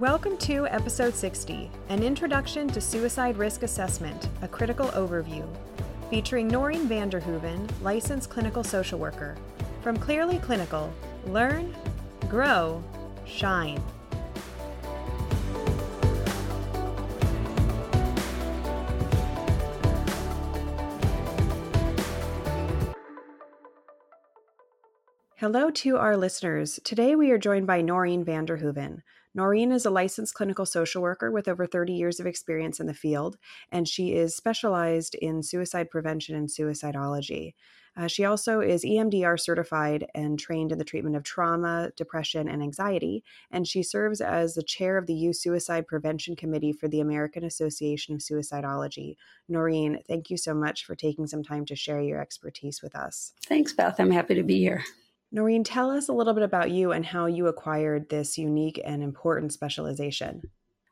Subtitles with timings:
[0.00, 5.46] Welcome to episode 60 An Introduction to Suicide Risk Assessment, a critical overview,
[6.08, 9.36] featuring Noreen Vanderhoeven, licensed clinical social worker.
[9.82, 10.90] From Clearly Clinical,
[11.26, 11.76] learn,
[12.30, 12.82] grow,
[13.26, 13.82] shine.
[25.36, 26.80] Hello to our listeners.
[26.84, 29.02] Today we are joined by Noreen Vanderhoeven.
[29.34, 32.94] Noreen is a licensed clinical social worker with over 30 years of experience in the
[32.94, 33.36] field,
[33.70, 37.54] and she is specialized in suicide prevention and suicidology.
[37.96, 42.62] Uh, she also is EMDR certified and trained in the treatment of trauma, depression, and
[42.62, 47.00] anxiety, and she serves as the chair of the Youth Suicide Prevention Committee for the
[47.00, 49.16] American Association of Suicidology.
[49.48, 53.32] Noreen, thank you so much for taking some time to share your expertise with us.
[53.46, 53.98] Thanks, Beth.
[53.98, 54.84] I'm happy to be here.
[55.32, 59.02] Noreen, tell us a little bit about you and how you acquired this unique and
[59.02, 60.42] important specialization.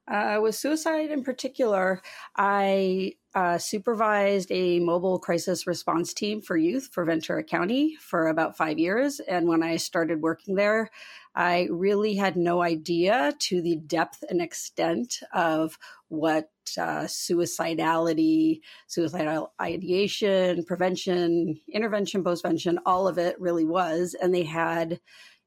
[0.07, 2.01] Uh, with suicide in particular,
[2.35, 8.57] I uh, supervised a mobile crisis response team for youth for Ventura County for about
[8.57, 9.21] five years.
[9.21, 10.89] And when I started working there,
[11.35, 19.53] I really had no idea to the depth and extent of what uh, suicidality, suicidal
[19.61, 24.15] ideation, prevention, intervention, postvention, all of it really was.
[24.21, 25.01] And they had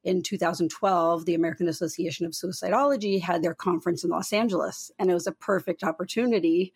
[0.04, 5.14] in 2012, the American Association of Suicidology had their conference in Los Angeles, and it
[5.14, 6.72] was a perfect opportunity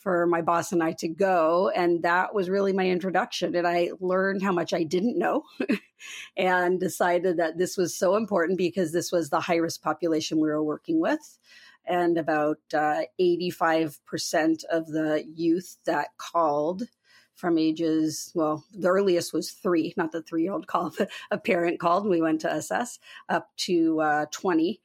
[0.00, 1.70] for my boss and I to go.
[1.76, 3.54] And that was really my introduction.
[3.54, 5.44] And I learned how much I didn't know
[6.36, 10.48] and decided that this was so important because this was the high risk population we
[10.48, 11.38] were working with.
[11.86, 16.84] And about uh, 85% of the youth that called
[17.34, 21.38] from ages, well, the earliest was three, not the three year old call, but a
[21.38, 24.80] parent called and we went to assess up to uh, 20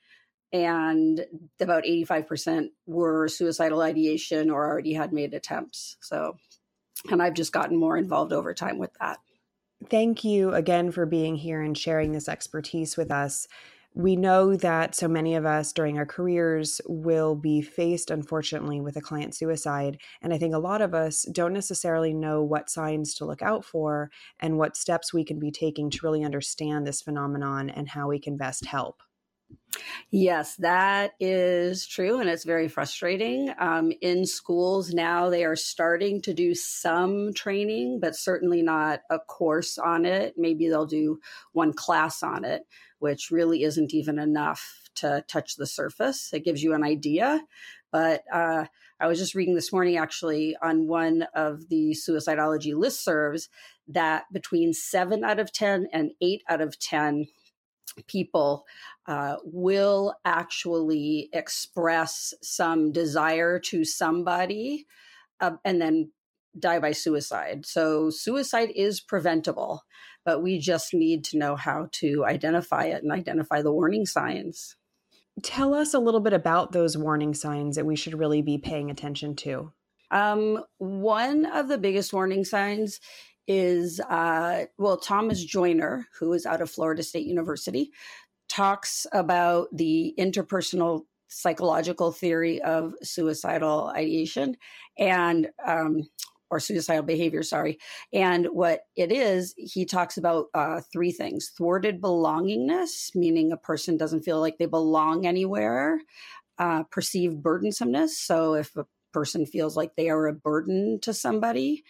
[0.55, 1.25] and
[1.59, 5.97] about 85% were suicidal ideation or already had made attempts.
[5.99, 6.37] So,
[7.11, 9.19] and I've just gotten more involved over time with that.
[9.89, 13.49] Thank you again for being here and sharing this expertise with us.
[13.95, 18.97] We know that so many of us during our careers will be faced, unfortunately, with
[18.97, 20.01] a client suicide.
[20.21, 23.63] And I think a lot of us don't necessarily know what signs to look out
[23.63, 28.09] for and what steps we can be taking to really understand this phenomenon and how
[28.09, 29.01] we can best help.
[30.11, 32.19] Yes, that is true.
[32.19, 33.53] And it's very frustrating.
[33.59, 39.19] Um, in schools now, they are starting to do some training, but certainly not a
[39.19, 40.35] course on it.
[40.37, 41.19] Maybe they'll do
[41.51, 42.63] one class on it,
[42.99, 46.31] which really isn't even enough to touch the surface.
[46.33, 47.41] It gives you an idea.
[47.91, 48.65] But uh,
[48.99, 53.49] I was just reading this morning actually on one of the suicidology listservs
[53.87, 57.27] that between seven out of 10 and eight out of 10
[58.07, 58.65] people
[59.07, 64.85] uh, will actually express some desire to somebody
[65.39, 66.11] uh, and then
[66.57, 67.65] die by suicide.
[67.65, 69.83] So, suicide is preventable,
[70.25, 74.75] but we just need to know how to identify it and identify the warning signs.
[75.43, 78.89] Tell us a little bit about those warning signs that we should really be paying
[78.89, 79.71] attention to.
[80.11, 82.99] Um, one of the biggest warning signs
[83.47, 87.91] is uh, well, Thomas Joiner, who is out of Florida State University,
[88.47, 94.55] talks about the interpersonal psychological theory of suicidal ideation
[94.97, 96.07] and um,
[96.55, 97.77] or suicidal behavior sorry
[98.13, 103.97] and what it is he talks about uh, three things thwarted belongingness meaning a person
[103.97, 105.99] doesn't feel like they belong anywhere
[106.57, 111.83] uh, perceived burdensomeness so if a person feels like they are a burden to somebody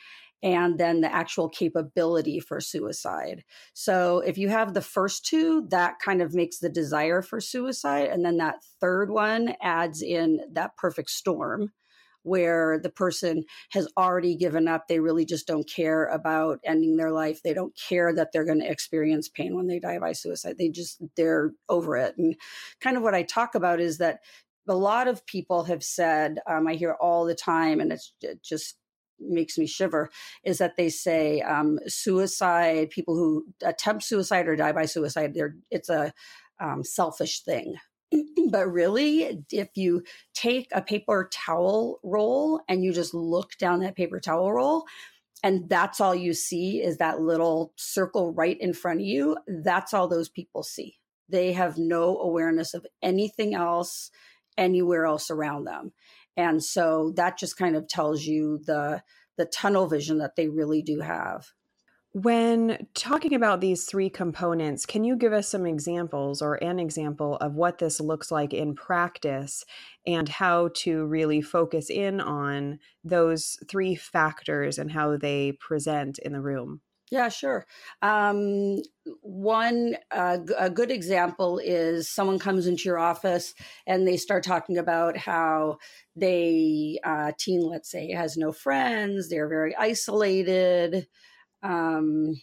[0.43, 3.43] and then the actual capability for suicide.
[3.73, 8.09] So if you have the first two, that kind of makes the desire for suicide.
[8.09, 11.71] And then that third one adds in that perfect storm
[12.25, 14.87] where the person has already given up.
[14.87, 17.41] They really just don't care about ending their life.
[17.43, 20.55] They don't care that they're going to experience pain when they die by suicide.
[20.57, 22.17] They just, they're over it.
[22.17, 22.35] And
[22.81, 24.19] kind of what I talk about is that
[24.67, 28.11] a lot of people have said, um, I hear all the time, and it's
[28.43, 28.77] just
[29.19, 30.09] makes me shiver
[30.43, 35.55] is that they say um, suicide people who attempt suicide or die by suicide they're
[35.71, 36.13] it's a
[36.59, 37.75] um, selfish thing
[38.49, 40.03] but really if you
[40.33, 44.85] take a paper towel roll and you just look down that paper towel roll
[45.43, 49.93] and that's all you see is that little circle right in front of you that's
[49.93, 50.97] all those people see
[51.29, 54.11] they have no awareness of anything else
[54.57, 55.91] anywhere else around them
[56.37, 59.01] and so that just kind of tells you the
[59.37, 61.47] the tunnel vision that they really do have.
[62.15, 67.35] When talking about these three components, can you give us some examples or an example
[67.41, 69.65] of what this looks like in practice
[70.07, 76.31] and how to really focus in on those three factors and how they present in
[76.31, 76.79] the room?
[77.11, 77.65] Yeah, sure.
[78.01, 78.81] Um,
[79.21, 83.53] one uh, a good example is someone comes into your office
[83.85, 85.79] and they start talking about how
[86.15, 91.07] they uh, teen, let's say, has no friends, they're very isolated,
[91.65, 92.39] um,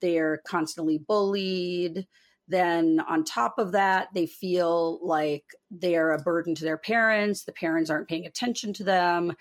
[0.00, 2.06] they're constantly bullied.
[2.48, 7.42] Then, on top of that, they feel like they're a burden to their parents.
[7.42, 9.32] The parents aren't paying attention to them.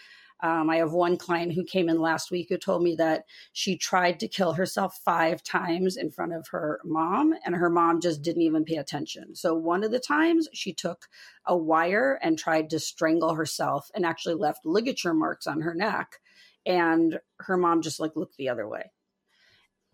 [0.41, 3.23] Um, I have one client who came in last week who told me that
[3.53, 8.01] she tried to kill herself five times in front of her mom, and her mom
[8.01, 9.35] just didn't even pay attention.
[9.35, 11.07] So, one of the times she took
[11.45, 16.19] a wire and tried to strangle herself and actually left ligature marks on her neck.
[16.65, 18.91] And her mom just like looked the other way.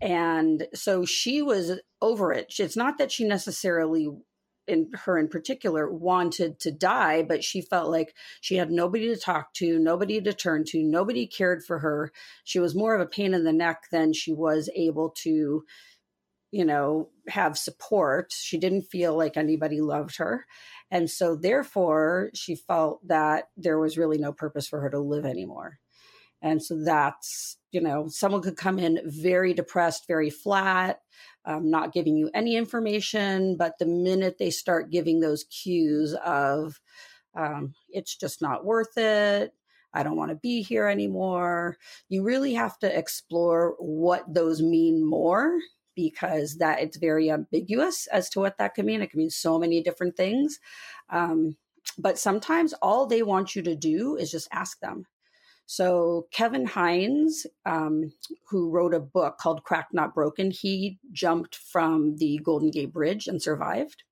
[0.02, 2.54] And so she was over it.
[2.58, 4.10] It's not that she necessarily
[4.68, 9.20] in her in particular wanted to die but she felt like she had nobody to
[9.20, 12.12] talk to nobody to turn to nobody cared for her.
[12.44, 15.64] She was more of a pain in the neck than she was able to
[16.52, 18.32] you know have support.
[18.32, 20.46] She didn't feel like anybody loved her.
[20.92, 25.26] And so therefore she felt that there was really no purpose for her to live
[25.26, 25.81] anymore
[26.42, 31.02] and so that's, you know, someone could come in very depressed, very flat,
[31.46, 33.56] um, not giving you any information.
[33.58, 36.80] But the minute they start giving those cues of,
[37.36, 39.54] um, it's just not worth it,
[39.94, 41.78] I don't want to be here anymore,
[42.10, 45.60] you really have to explore what those mean more
[45.96, 49.02] because that it's very ambiguous as to what that could mean.
[49.02, 50.60] It can mean so many different things.
[51.10, 51.58] Um,
[51.98, 55.06] but sometimes all they want you to do is just ask them
[55.72, 58.12] so Kevin Hines, um,
[58.50, 63.26] who wrote a book called Cracked Not Broken, he jumped from the Golden Gate Bridge
[63.26, 64.04] and survived.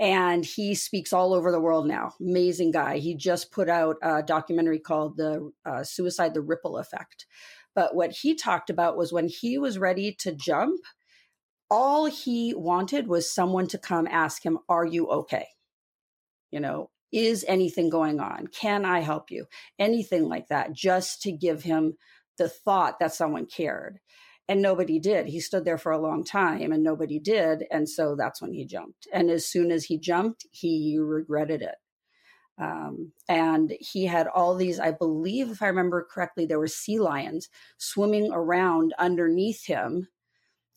[0.00, 2.14] And he speaks all over the world now.
[2.20, 2.98] Amazing guy.
[2.98, 7.26] He just put out a documentary called "The uh, Suicide: The Ripple Effect."
[7.76, 10.80] But what he talked about was when he was ready to jump,
[11.70, 15.46] all he wanted was someone to come ask him, "Are you okay?"
[16.50, 18.48] You know, is anything going on?
[18.48, 19.46] Can I help you?
[19.78, 21.94] Anything like that, just to give him
[22.38, 24.00] the thought that someone cared.
[24.48, 25.28] And nobody did.
[25.28, 27.64] He stood there for a long time and nobody did.
[27.70, 29.06] And so that's when he jumped.
[29.12, 31.76] And as soon as he jumped, he regretted it.
[32.60, 36.98] Um, and he had all these, I believe, if I remember correctly, there were sea
[36.98, 40.08] lions swimming around underneath him,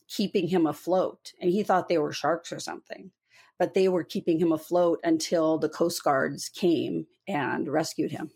[0.08, 1.32] keeping him afloat.
[1.40, 3.10] And he thought they were sharks or something
[3.58, 8.30] but they were keeping him afloat until the Coast Guards came and rescued him.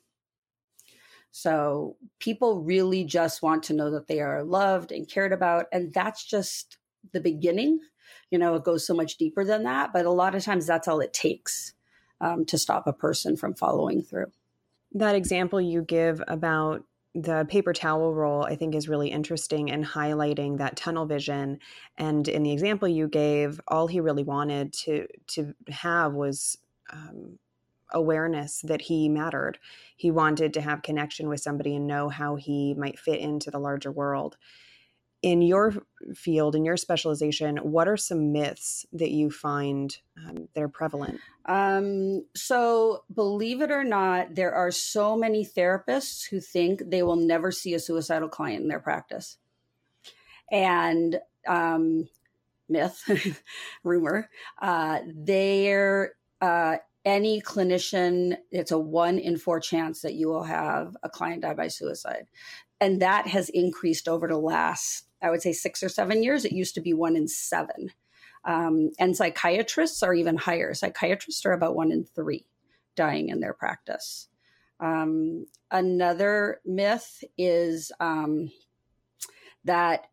[1.30, 5.66] So people really just want to know that they are loved and cared about.
[5.72, 6.76] And that's just
[7.12, 7.80] the beginning.
[8.30, 9.92] You know, it goes so much deeper than that.
[9.92, 11.72] But a lot of times that's all it takes
[12.20, 14.30] um, to stop a person from following through.
[14.92, 16.84] That example you give about
[17.14, 21.58] the paper towel roll i think is really interesting in highlighting that tunnel vision
[21.98, 26.56] and in the example you gave all he really wanted to to have was
[26.90, 27.38] um,
[27.92, 29.58] awareness that he mattered.
[29.96, 33.58] He wanted to have connection with somebody and know how he might fit into the
[33.58, 34.36] larger world
[35.22, 35.74] in your
[36.14, 41.20] field in your specialization what are some myths that you find um, that are prevalent?
[41.46, 47.16] Um, so believe it or not there are so many therapists who think they will
[47.16, 49.38] never see a suicidal client in their practice.
[50.50, 52.08] And um,
[52.68, 53.42] myth
[53.84, 54.28] rumor
[54.60, 60.96] uh, they're uh, any clinician it's a one in four chance that you will have
[61.04, 62.26] a client die by suicide.
[62.80, 66.44] And that has increased over the last I would say six or seven years.
[66.44, 67.90] It used to be one in seven.
[68.44, 70.74] Um, and psychiatrists are even higher.
[70.74, 72.44] Psychiatrists are about one in three
[72.96, 74.28] dying in their practice.
[74.80, 78.50] Um, another myth is um,
[79.64, 80.08] that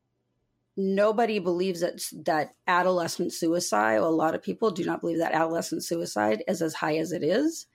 [0.78, 3.96] nobody believes that that adolescent suicide.
[3.96, 7.24] A lot of people do not believe that adolescent suicide is as high as it
[7.24, 7.66] is,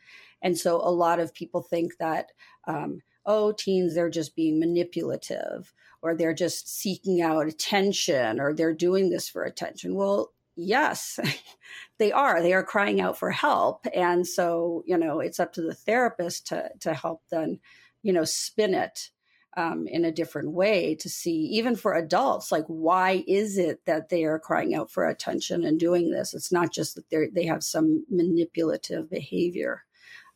[0.41, 2.31] and so a lot of people think that
[2.69, 8.75] um, oh, teens they're just being manipulative, or they're just seeking out attention or they're
[8.75, 9.95] doing this for attention.
[9.95, 11.19] Well, yes,
[11.99, 12.43] they are.
[12.43, 13.87] They are crying out for help.
[13.95, 17.59] And so, you know, it's up to the therapist to, to help them,
[18.02, 19.11] you know, spin it
[19.57, 24.09] um, in a different way to see, even for adults, like why is it that
[24.09, 26.35] they are crying out for attention and doing this?
[26.35, 29.85] It's not just that they they have some manipulative behavior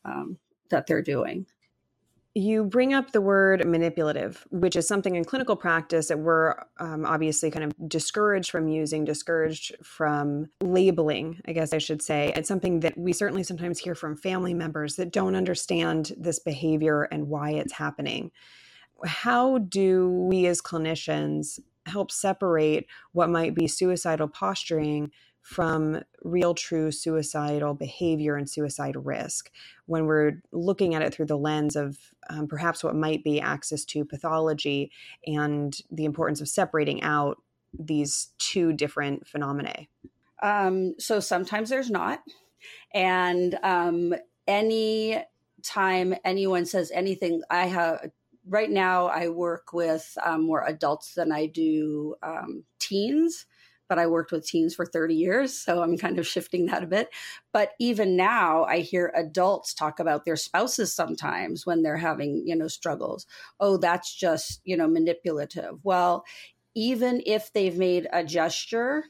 [0.05, 0.39] um,
[0.71, 1.47] that they're doing.
[2.35, 7.05] You bring up the word manipulative, which is something in clinical practice that we're um,
[7.05, 12.33] obviously kind of discouraged from using, discouraged from labeling, I guess I should say.
[12.37, 17.05] It's something that we certainly sometimes hear from family members that don't understand this behavior
[17.05, 18.31] and why it's happening.
[19.05, 25.11] How do we as clinicians help separate what might be suicidal posturing
[25.43, 29.51] from real, true suicidal behavior and suicide risk
[29.87, 31.97] when we're looking at it through the lens of
[32.29, 34.91] um, perhaps what might be Axis II pathology
[35.27, 37.41] and the importance of separating out
[37.79, 39.75] these two different phenomena?
[40.43, 42.21] Um, so sometimes there's not.
[42.93, 44.15] And um,
[44.47, 45.23] any
[45.63, 48.11] time anyone says anything, I have
[48.47, 53.47] right now I work with um, more adults than I do um, teens
[53.89, 55.59] but I worked with teens for 30 years.
[55.59, 57.09] So I'm kind of shifting that a bit.
[57.53, 62.57] But even now, I hear adults talk about their spouses sometimes when they're having, you
[62.57, 63.27] know, struggles.
[63.61, 65.85] Oh, that's just, you know, manipulative.
[65.85, 66.25] Well,
[66.75, 69.05] even if they've made a gesture,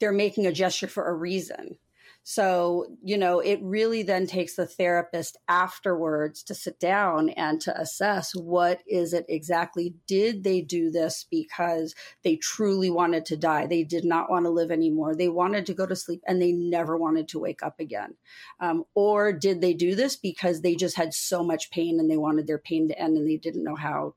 [0.00, 1.78] they're making a gesture for a reason.
[2.26, 7.78] So, you know, it really then takes the therapist afterwards to sit down and to
[7.78, 9.94] assess what is it exactly.
[10.06, 13.66] Did they do this because they truly wanted to die?
[13.66, 15.14] They did not want to live anymore.
[15.14, 18.14] They wanted to go to sleep and they never wanted to wake up again.
[18.58, 22.16] Um, or did they do this because they just had so much pain and they
[22.16, 24.14] wanted their pain to end and they didn't know how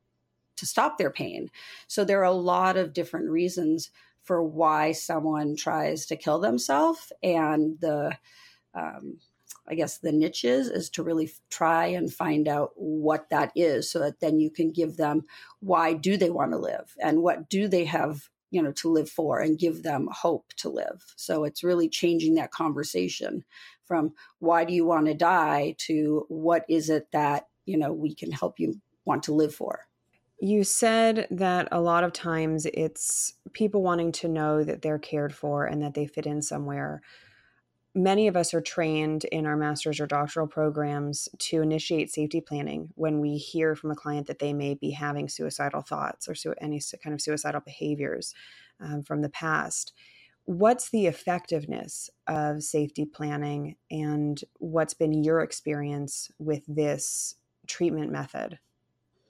[0.56, 1.50] to stop their pain?
[1.88, 3.90] So there are a lot of different reasons
[4.28, 8.14] for why someone tries to kill themselves and the
[8.74, 9.18] um,
[9.66, 13.98] i guess the niches is to really try and find out what that is so
[13.98, 15.24] that then you can give them
[15.60, 19.08] why do they want to live and what do they have you know to live
[19.08, 21.04] for and give them hope to live.
[21.16, 23.44] So it's really changing that conversation
[23.86, 28.14] from why do you want to die to what is it that you know we
[28.14, 29.87] can help you want to live for
[30.40, 35.34] you said that a lot of times it's people wanting to know that they're cared
[35.34, 37.02] for and that they fit in somewhere.
[37.94, 42.90] Many of us are trained in our master's or doctoral programs to initiate safety planning
[42.94, 46.54] when we hear from a client that they may be having suicidal thoughts or su-
[46.60, 48.34] any kind of suicidal behaviors
[48.78, 49.92] um, from the past.
[50.44, 57.34] What's the effectiveness of safety planning and what's been your experience with this
[57.66, 58.60] treatment method?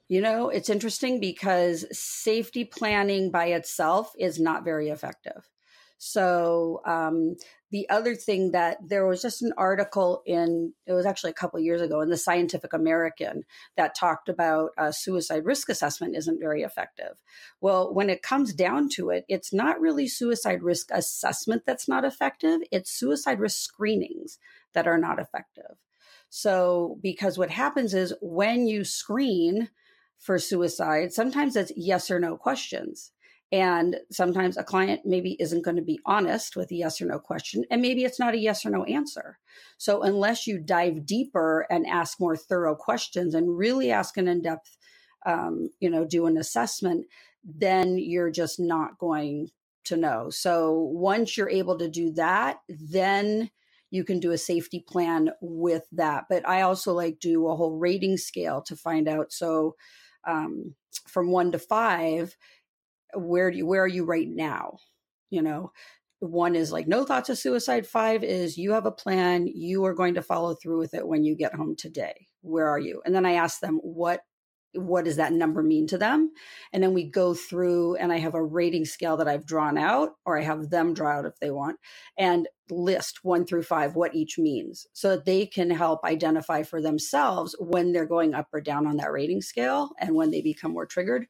[0.09, 5.47] You know, it's interesting because safety planning by itself is not very effective.
[5.99, 7.35] So, um,
[7.71, 11.59] the other thing that there was just an article in, it was actually a couple
[11.59, 13.43] years ago in the Scientific American
[13.77, 17.21] that talked about uh, suicide risk assessment isn't very effective.
[17.61, 22.05] Well, when it comes down to it, it's not really suicide risk assessment that's not
[22.05, 24.39] effective, it's suicide risk screenings
[24.73, 25.77] that are not effective.
[26.29, 29.69] So, because what happens is when you screen,
[30.19, 33.11] for suicide, sometimes it's yes or no questions.
[33.51, 37.17] And sometimes a client maybe isn't going to be honest with a yes or no
[37.17, 39.39] question, and maybe it's not a yes or no answer.
[39.79, 44.43] So, unless you dive deeper and ask more thorough questions and really ask an in
[44.43, 44.77] depth,
[45.25, 47.07] um, you know, do an assessment,
[47.43, 49.49] then you're just not going
[49.85, 50.29] to know.
[50.29, 53.49] So, once you're able to do that, then
[53.89, 56.25] you can do a safety plan with that.
[56.29, 59.31] But I also like do a whole rating scale to find out.
[59.31, 59.75] So,
[60.27, 60.75] um,
[61.07, 62.35] from one to five,
[63.13, 64.77] where do you, where are you right now?
[65.29, 65.71] You know,
[66.19, 67.87] one is like no thoughts of suicide.
[67.87, 69.47] Five is you have a plan.
[69.47, 72.27] You are going to follow through with it when you get home today.
[72.41, 73.01] Where are you?
[73.05, 74.21] And then I ask them what
[74.73, 76.31] what does that number mean to them?
[76.73, 80.11] And then we go through and i have a rating scale that i've drawn out
[80.25, 81.77] or i have them draw out if they want
[82.17, 86.81] and list one through five what each means so that they can help identify for
[86.81, 90.71] themselves when they're going up or down on that rating scale and when they become
[90.71, 91.25] more triggered.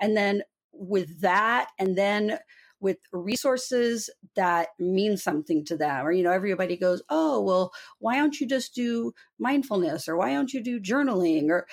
[0.00, 2.38] And then with that and then
[2.80, 8.16] with resources that mean something to them or you know everybody goes oh well why
[8.16, 11.66] don't you just do mindfulness or why don't you do journaling or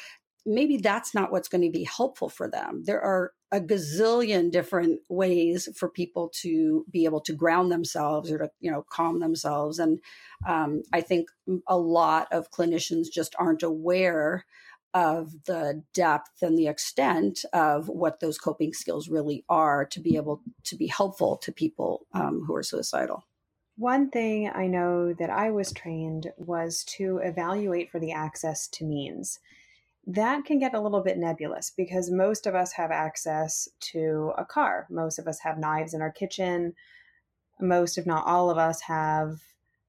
[0.49, 2.83] maybe that's not what's going to be helpful for them.
[2.85, 8.39] There are a gazillion different ways for people to be able to ground themselves or
[8.39, 9.79] to you know calm themselves.
[9.79, 9.99] And
[10.47, 11.29] um, i think
[11.67, 14.45] a lot of clinicians just aren't aware
[14.93, 20.15] of the depth and the extent of what those coping skills really are to be
[20.15, 23.23] able to be helpful to people um, who are suicidal.
[23.77, 28.83] One thing I know that I was trained was to evaluate for the access to
[28.83, 29.39] means
[30.11, 34.43] that can get a little bit nebulous because most of us have access to a
[34.43, 34.87] car.
[34.89, 36.73] Most of us have knives in our kitchen.
[37.61, 39.35] Most, if not all of us, have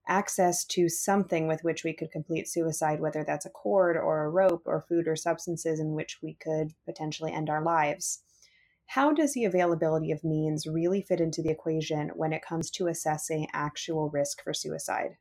[0.07, 4.29] access to something with which we could complete suicide, whether that's a cord or a
[4.29, 8.21] rope or food or substances in which we could potentially end our lives.
[8.85, 12.87] How does the availability of means really fit into the equation when it comes to
[12.87, 15.17] assessing actual risk for suicide?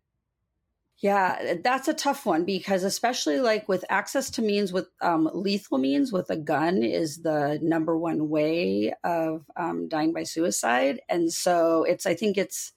[1.00, 5.78] Yeah, that's a tough one because, especially like with access to means with um, lethal
[5.78, 11.00] means with a gun, is the number one way of um, dying by suicide.
[11.08, 12.72] And so it's, I think it's,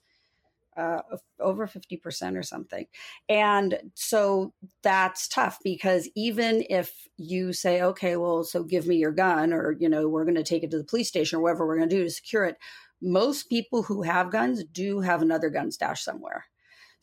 [0.76, 1.00] uh,
[1.40, 2.86] over 50% or something.
[3.28, 9.12] And so that's tough because even if you say, okay, well, so give me your
[9.12, 11.66] gun or, you know, we're going to take it to the police station or whatever
[11.66, 12.56] we're going to do to secure it,
[13.02, 16.46] most people who have guns do have another gun stash somewhere.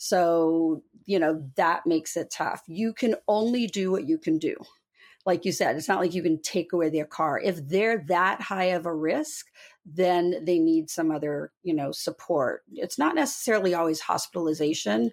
[0.03, 2.63] So, you know, that makes it tough.
[2.65, 4.55] You can only do what you can do
[5.25, 7.39] like you said, it's not like you can take away their car.
[7.39, 9.47] If they're that high of a risk,
[9.85, 12.61] then they need some other, you know, support.
[12.73, 15.11] It's not necessarily always hospitalization.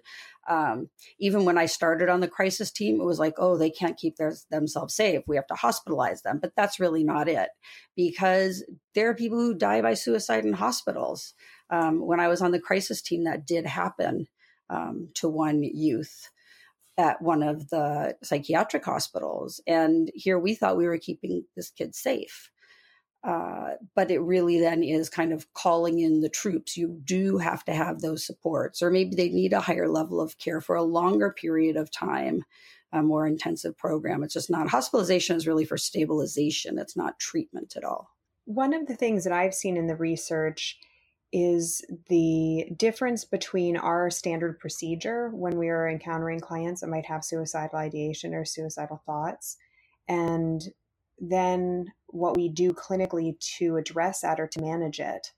[0.49, 3.97] Um, even when I started on the crisis team, it was like, oh, they can't
[3.97, 5.21] keep their, themselves safe.
[5.27, 6.39] We have to hospitalize them.
[6.41, 7.49] But that's really not it
[7.95, 8.63] because
[8.95, 11.35] there are people who die by suicide in hospitals.
[11.69, 14.27] Um, when I was on the crisis team, that did happen
[14.69, 16.29] um, to one youth
[16.97, 19.61] at one of the psychiatric hospitals.
[19.65, 22.51] And here we thought we were keeping this kid safe.
[23.23, 26.77] Uh, but it really then is kind of calling in the troops.
[26.77, 30.37] You do have to have those supports, or maybe they need a higher level of
[30.37, 32.43] care for a longer period of time,
[32.93, 34.23] a more intensive program.
[34.23, 38.09] It's just not hospitalization is really for stabilization, it's not treatment at all.
[38.45, 40.77] One of the things that I've seen in the research
[41.31, 47.23] is the difference between our standard procedure when we are encountering clients that might have
[47.23, 49.57] suicidal ideation or suicidal thoughts
[50.07, 50.69] and
[51.19, 55.31] then what we do clinically to address that or to manage it.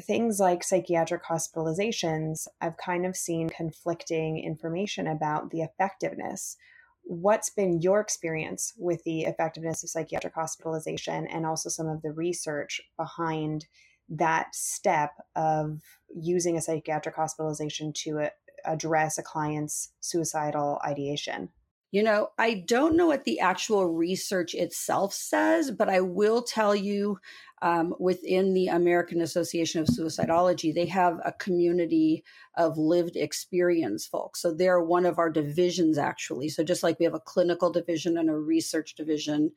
[0.00, 6.56] Things like psychiatric hospitalizations, I've kind of seen conflicting information about the effectiveness.
[7.02, 12.12] What's been your experience with the effectiveness of psychiatric hospitalization and also some of the
[12.12, 13.66] research behind
[14.08, 15.80] that step of
[16.14, 18.28] using a psychiatric hospitalization to uh,
[18.64, 21.50] address a client's suicidal ideation?
[21.90, 26.74] You know, I don't know what the actual research itself says, but I will tell
[26.74, 27.18] you
[27.62, 32.24] um, within the American Association of Suicidology, they have a community
[32.58, 34.42] of lived experience folks.
[34.42, 36.50] So they're one of our divisions, actually.
[36.50, 39.52] So just like we have a clinical division and a research division,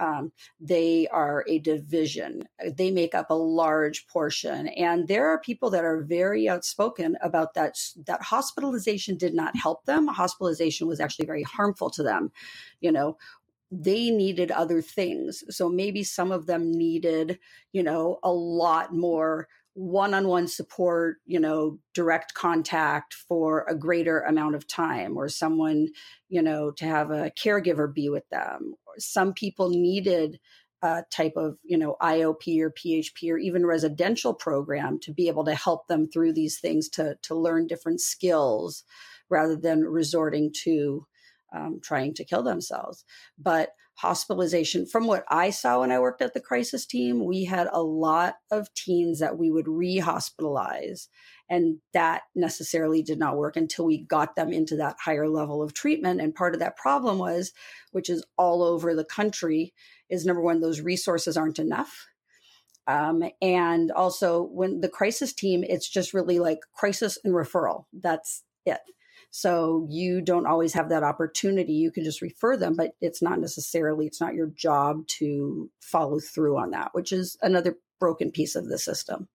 [0.00, 2.48] um, they are a division.
[2.66, 7.54] They make up a large portion, and there are people that are very outspoken about
[7.54, 7.76] that.
[8.06, 10.06] That hospitalization did not help them.
[10.08, 12.32] Hospitalization was actually very harmful to them.
[12.80, 13.18] You know,
[13.70, 15.44] they needed other things.
[15.50, 17.38] So maybe some of them needed,
[17.72, 24.56] you know, a lot more one-on-one support you know direct contact for a greater amount
[24.56, 25.86] of time or someone
[26.28, 30.38] you know to have a caregiver be with them some people needed
[30.82, 35.44] a type of you know iop or php or even residential program to be able
[35.44, 38.82] to help them through these things to to learn different skills
[39.28, 41.06] rather than resorting to
[41.52, 43.04] um, trying to kill themselves.
[43.38, 47.68] But hospitalization, from what I saw when I worked at the crisis team, we had
[47.72, 51.08] a lot of teens that we would re hospitalize.
[51.50, 55.74] And that necessarily did not work until we got them into that higher level of
[55.74, 56.20] treatment.
[56.20, 57.52] And part of that problem was,
[57.90, 59.74] which is all over the country,
[60.08, 62.06] is number one, those resources aren't enough.
[62.86, 67.84] Um, and also, when the crisis team, it's just really like crisis and referral.
[67.92, 68.80] That's it.
[69.30, 71.72] So you don't always have that opportunity.
[71.72, 76.20] You can just refer them, but it's not necessarily, it's not your job to follow
[76.20, 79.28] through on that, which is another broken piece of the system.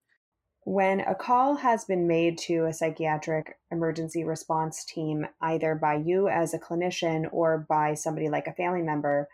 [0.68, 6.28] When a call has been made to a psychiatric emergency response team, either by you
[6.28, 9.30] as a clinician or by somebody like a family member,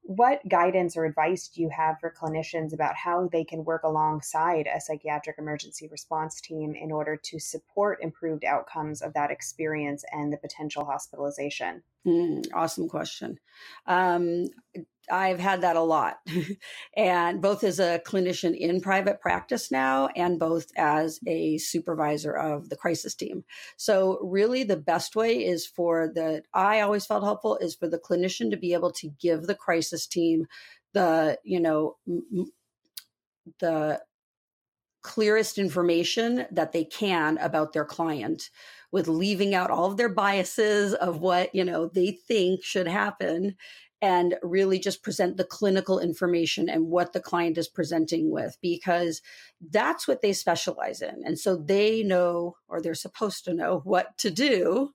[0.00, 4.66] what guidance or advice do you have for clinicians about how they can work alongside
[4.66, 10.32] a psychiatric emergency response team in order to support improved outcomes of that experience and
[10.32, 11.82] the potential hospitalization?
[12.06, 13.38] Mm, awesome question.
[13.86, 14.46] Um,
[15.10, 16.18] I've had that a lot,
[16.96, 22.68] and both as a clinician in private practice now, and both as a supervisor of
[22.70, 23.44] the crisis team.
[23.76, 27.98] So, really, the best way is for the, I always felt helpful, is for the
[27.98, 30.46] clinician to be able to give the crisis team
[30.94, 32.46] the, you know, m-
[33.58, 34.00] the
[35.02, 38.50] clearest information that they can about their client
[38.92, 43.56] with leaving out all of their biases of what you know they think should happen
[44.02, 49.20] and really just present the clinical information and what the client is presenting with because
[49.70, 51.22] that's what they specialize in.
[51.24, 54.92] And so they know, or they're supposed to know, what to do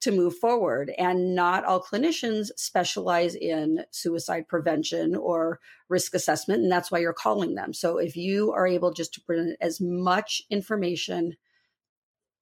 [0.00, 0.92] to move forward.
[0.98, 6.62] And not all clinicians specialize in suicide prevention or risk assessment.
[6.62, 7.72] And that's why you're calling them.
[7.72, 11.36] So if you are able just to present as much information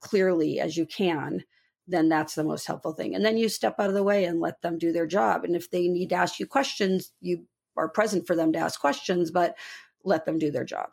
[0.01, 1.45] clearly as you can,
[1.87, 3.15] then that's the most helpful thing.
[3.15, 5.45] And then you step out of the way and let them do their job.
[5.45, 7.45] And if they need to ask you questions, you
[7.77, 9.57] are present for them to ask questions, but
[10.05, 10.91] let them do their job.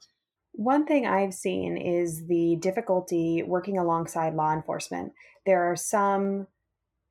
[0.54, 5.13] One thing I've seen is the difficulty working alongside law enforcement.
[5.45, 6.47] There are some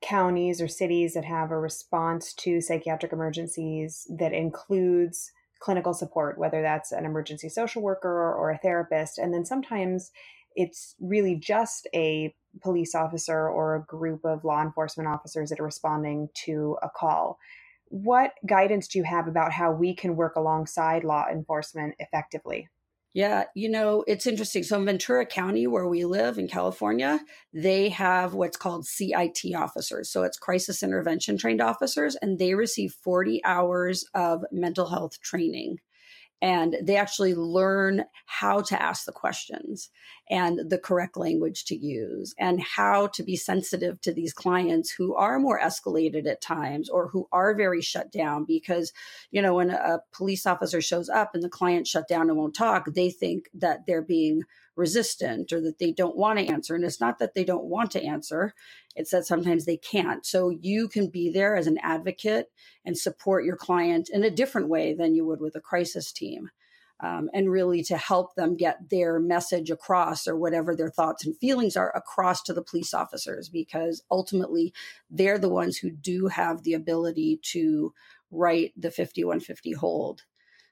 [0.03, 6.63] counties or cities that have a response to psychiatric emergencies that includes clinical support, whether
[6.63, 9.19] that's an emergency social worker or a therapist.
[9.19, 10.11] And then sometimes
[10.57, 15.65] it's really just a police officer or a group of law enforcement officers that are
[15.65, 17.39] responding to a call.
[17.87, 22.69] What guidance do you have about how we can work alongside law enforcement effectively?
[23.13, 24.63] Yeah, you know, it's interesting.
[24.63, 27.21] So in Ventura County, where we live in California,
[27.53, 30.11] they have what's called CIT officers.
[30.11, 35.79] So it's crisis intervention trained officers, and they receive 40 hours of mental health training
[36.43, 39.91] and they actually learn how to ask the questions
[40.31, 45.15] and the correct language to use and how to be sensitive to these clients who
[45.15, 48.93] are more escalated at times or who are very shut down because
[49.31, 52.55] you know when a police officer shows up and the client shut down and won't
[52.55, 54.43] talk they think that they're being
[54.77, 57.91] resistant or that they don't want to answer and it's not that they don't want
[57.91, 58.55] to answer
[58.97, 60.27] it's that sometimes they can't.
[60.27, 62.51] So you can be there as an advocate
[62.85, 66.51] and support your client in a different way than you would with a crisis team.
[67.03, 71.35] Um, and really to help them get their message across or whatever their thoughts and
[71.39, 74.75] feelings are across to the police officers because ultimately
[75.09, 77.95] they're the ones who do have the ability to
[78.31, 80.25] write the 5150 hold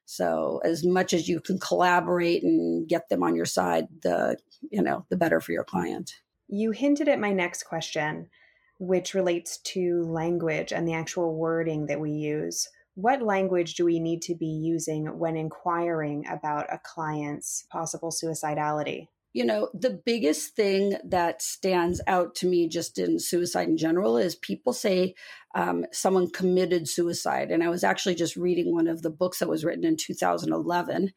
[0.05, 4.37] so as much as you can collaborate and get them on your side the
[4.71, 8.31] you know the better for your client you hinted at my next question,
[8.79, 12.69] which relates to language and the actual wording that we use.
[13.01, 19.07] What language do we need to be using when inquiring about a client's possible suicidality?
[19.33, 24.17] You know, the biggest thing that stands out to me just in suicide in general
[24.17, 25.15] is people say
[25.55, 27.53] um, someone committed suicide.
[27.53, 31.13] And I was actually just reading one of the books that was written in 2011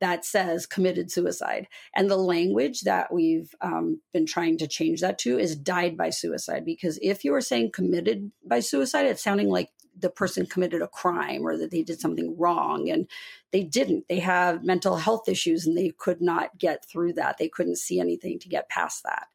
[0.00, 1.66] that says committed suicide.
[1.96, 6.10] And the language that we've um, been trying to change that to is died by
[6.10, 6.64] suicide.
[6.64, 10.88] Because if you are saying committed by suicide, it's sounding like the person committed a
[10.88, 12.90] crime or that they did something wrong.
[12.90, 13.08] And
[13.52, 14.08] they didn't.
[14.08, 17.38] They have mental health issues and they could not get through that.
[17.38, 19.28] They couldn't see anything to get past that.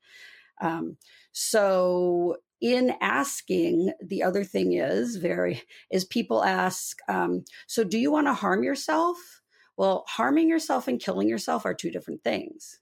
[0.62, 0.98] Um,
[1.32, 8.12] so in asking the other thing is very is people ask um, so do you
[8.12, 9.40] want to harm yourself
[9.80, 12.82] well, harming yourself and killing yourself are two different things.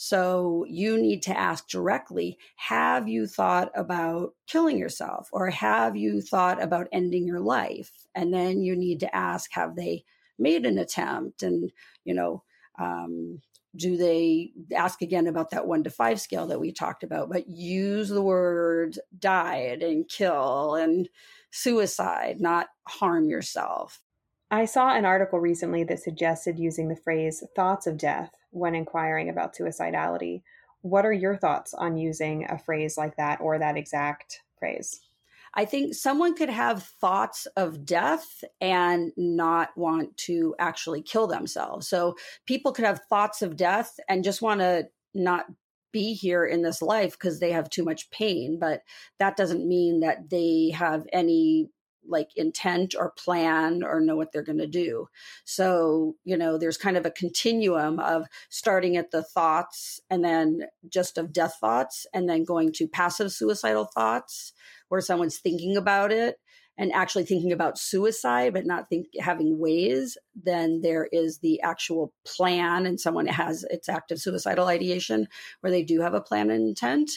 [0.00, 6.22] So you need to ask directly Have you thought about killing yourself or have you
[6.22, 7.90] thought about ending your life?
[8.14, 10.04] And then you need to ask Have they
[10.38, 11.42] made an attempt?
[11.42, 11.72] And,
[12.04, 12.44] you know,
[12.80, 13.40] um,
[13.76, 17.48] do they ask again about that one to five scale that we talked about, but
[17.48, 21.08] use the words died and kill and
[21.50, 24.00] suicide, not harm yourself.
[24.50, 29.28] I saw an article recently that suggested using the phrase thoughts of death when inquiring
[29.28, 30.42] about suicidality.
[30.80, 35.00] What are your thoughts on using a phrase like that or that exact phrase?
[35.54, 41.88] I think someone could have thoughts of death and not want to actually kill themselves.
[41.88, 42.14] So
[42.46, 45.46] people could have thoughts of death and just want to not
[45.92, 48.58] be here in this life because they have too much pain.
[48.58, 48.82] But
[49.18, 51.70] that doesn't mean that they have any
[52.08, 55.08] like intent or plan or know what they're going to do.
[55.44, 60.62] So, you know, there's kind of a continuum of starting at the thoughts and then
[60.88, 64.52] just of death thoughts and then going to passive suicidal thoughts
[64.88, 66.38] where someone's thinking about it
[66.78, 72.12] and actually thinking about suicide but not think having ways then there is the actual
[72.24, 75.26] plan and someone has its active suicidal ideation
[75.60, 77.10] where they do have a plan and intent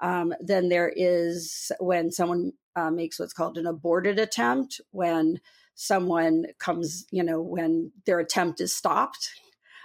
[0.00, 5.40] um, then there is when someone uh, makes what's called an aborted attempt, when
[5.74, 9.30] someone comes, you know, when their attempt is stopped.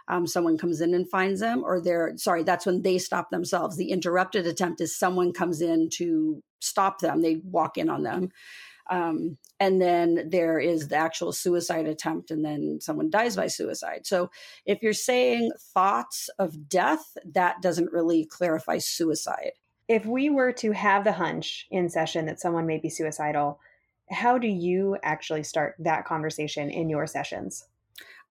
[0.08, 3.78] Um, someone comes in and finds them, or they're sorry, that's when they stop themselves.
[3.78, 8.30] The interrupted attempt is someone comes in to stop them, they walk in on them.
[8.90, 14.08] Um, and then there is the actual suicide attempt, and then someone dies by suicide.
[14.08, 14.32] So
[14.66, 19.52] if you're saying thoughts of death, that doesn't really clarify suicide
[19.90, 23.60] if we were to have the hunch in session that someone may be suicidal
[24.12, 27.69] How do you actually start that conversation in your sessions?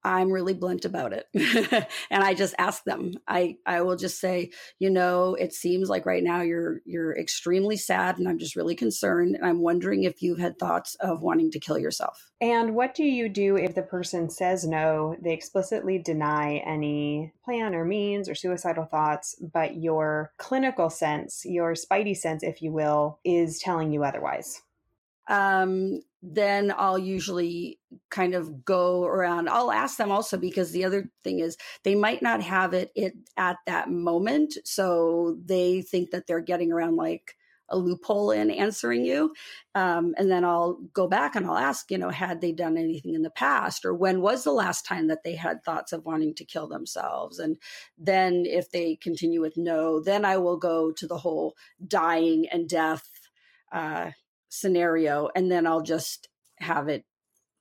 [0.08, 1.26] I'm really blunt about it.
[2.10, 3.12] and I just ask them.
[3.28, 7.76] I I will just say, you know, it seems like right now you're you're extremely
[7.76, 11.50] sad and I'm just really concerned and I'm wondering if you've had thoughts of wanting
[11.50, 12.30] to kill yourself.
[12.40, 17.74] And what do you do if the person says no, they explicitly deny any plan
[17.74, 23.18] or means or suicidal thoughts, but your clinical sense, your spidey sense if you will,
[23.24, 24.62] is telling you otherwise?
[25.28, 27.78] Um, then I'll usually
[28.10, 29.48] kind of go around.
[29.48, 33.14] I'll ask them also because the other thing is they might not have it, it
[33.36, 34.54] at that moment.
[34.64, 37.36] So they think that they're getting around like
[37.68, 39.34] a loophole in answering you.
[39.74, 43.14] Um, and then I'll go back and I'll ask, you know, had they done anything
[43.14, 46.34] in the past or when was the last time that they had thoughts of wanting
[46.36, 47.38] to kill themselves?
[47.38, 47.58] And
[47.98, 52.68] then if they continue with no, then I will go to the whole dying and
[52.68, 53.08] death.
[53.70, 54.12] Uh,
[54.48, 57.04] scenario and then I'll just have it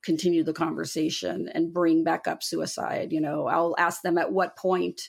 [0.02, 3.12] continue the conversation and bring back up suicide.
[3.12, 5.00] You know, I'll ask them at what point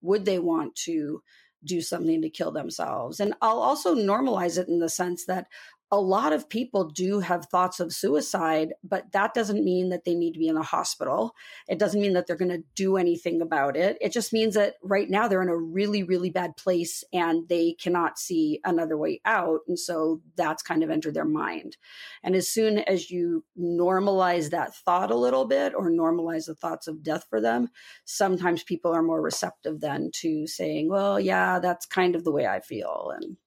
[0.00, 1.22] would they want to
[1.64, 3.20] do something to kill themselves.
[3.20, 5.46] And I'll also normalize it in the sense that
[5.90, 10.14] a lot of people do have thoughts of suicide, but that doesn't mean that they
[10.14, 11.34] need to be in a hospital.
[11.66, 13.96] It doesn't mean that they're going to do anything about it.
[14.00, 17.72] It just means that right now they're in a really, really bad place and they
[17.72, 19.60] cannot see another way out.
[19.66, 21.78] And so that's kind of entered their mind.
[22.22, 26.86] And as soon as you normalize that thought a little bit or normalize the thoughts
[26.86, 27.68] of death for them,
[28.04, 32.46] sometimes people are more receptive then to saying, well, yeah, that's kind of the way
[32.46, 33.12] I feel.
[33.16, 33.38] And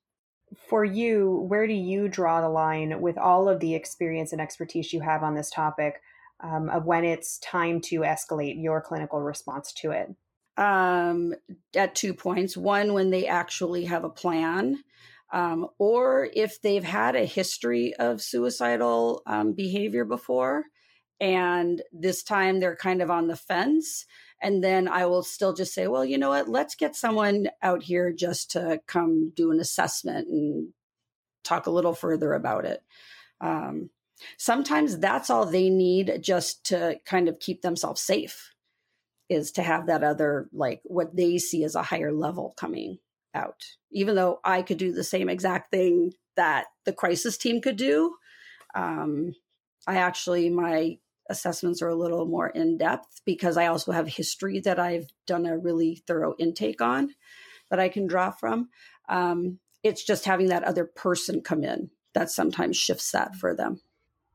[0.68, 4.94] for you, where do you draw the line with all of the experience and expertise
[4.94, 6.02] you have on this topic
[6.42, 10.10] um, of when it's time to escalate your clinical response to it?
[10.58, 11.34] Um,
[11.76, 12.58] at two points.
[12.58, 14.84] One, when they actually have a plan,
[15.32, 20.66] um, or if they've had a history of suicidal um, behavior before,
[21.22, 24.06] and this time they're kind of on the fence
[24.42, 26.50] and then I will still just say, well, you know what?
[26.50, 30.70] Let's get someone out here just to come do an assessment and
[31.44, 32.84] talk a little further about it.
[33.40, 33.90] Um,
[34.38, 38.54] sometimes that's all they need just to kind of keep themselves safe
[39.30, 42.98] is to have that other, like what they see as a higher level coming
[43.34, 43.64] out.
[43.92, 48.16] Even though I could do the same exact thing that the crisis team could do.
[48.76, 49.34] Um,
[49.88, 50.98] I actually, my
[51.32, 55.46] assessments are a little more in depth because I also have history that I've done
[55.46, 57.16] a really thorough intake on
[57.70, 58.70] that I can draw from.
[59.10, 63.82] Um, it's just having that other person come in that sometimes shifts that for them.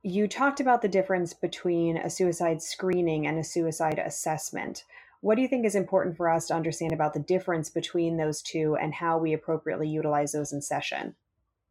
[0.02, 4.84] You talked about the difference between a suicide screening and a suicide assessment.
[5.20, 8.42] What do you think is important for us to understand about the difference between those
[8.42, 11.16] two and how we appropriately utilize those in session?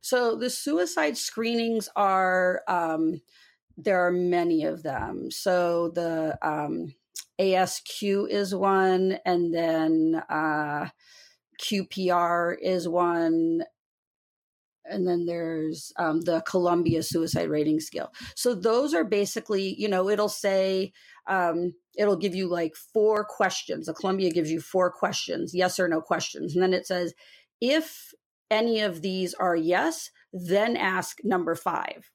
[0.01, 3.21] So, the suicide screenings are um,
[3.77, 5.29] there are many of them.
[5.31, 6.93] So the um,
[7.39, 10.89] ASQ is one, and then uh,
[11.61, 13.63] QPR is one,
[14.85, 18.11] and then there's um, the Columbia Suicide Rating Scale.
[18.35, 20.93] So those are basically, you know, it'll say,
[21.27, 23.87] um, it'll give you like four questions.
[23.87, 27.13] The Columbia gives you four questions, yes or no questions, and then it says
[27.59, 28.13] if
[28.51, 32.11] any of these are yes, then ask number five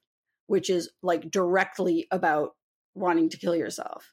[0.51, 2.55] which is like directly about
[2.93, 4.11] wanting to kill yourself.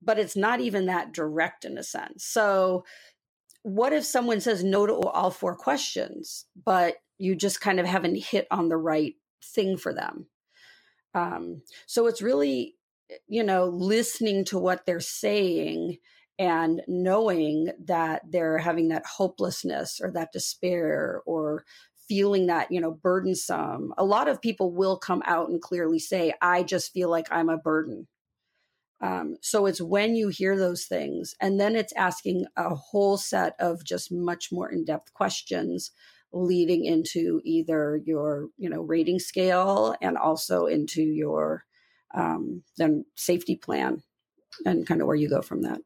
[0.00, 2.24] But it's not even that direct in a sense.
[2.24, 2.84] So,
[3.64, 8.14] what if someone says no to all four questions, but you just kind of haven't
[8.14, 10.26] hit on the right thing for them?
[11.16, 12.76] Um, so, it's really,
[13.26, 15.96] you know, listening to what they're saying
[16.38, 21.64] and knowing that they're having that hopelessness or that despair or
[22.10, 23.94] feeling that, you know, burdensome.
[23.96, 27.48] A lot of people will come out and clearly say, I just feel like I'm
[27.48, 28.08] a burden.
[29.00, 33.54] Um, so it's when you hear those things, and then it's asking a whole set
[33.60, 35.92] of just much more in depth questions
[36.32, 41.64] leading into either your you know rating scale and also into your
[42.14, 44.02] um, then safety plan
[44.64, 45.80] and kind of where you go from that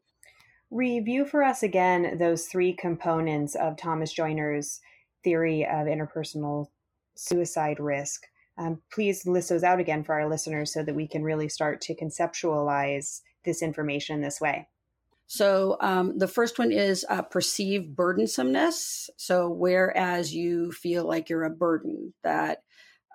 [0.69, 4.81] review for us again those three components of thomas joiner's
[5.25, 6.67] theory of interpersonal
[7.15, 8.27] suicide risk.
[8.57, 11.81] Um, please list those out again for our listeners so that we can really start
[11.81, 14.69] to conceptualize this information this way.
[15.27, 19.09] So, um, the first one is uh, perceived burdensomeness.
[19.17, 22.59] So, whereas you feel like you're a burden, that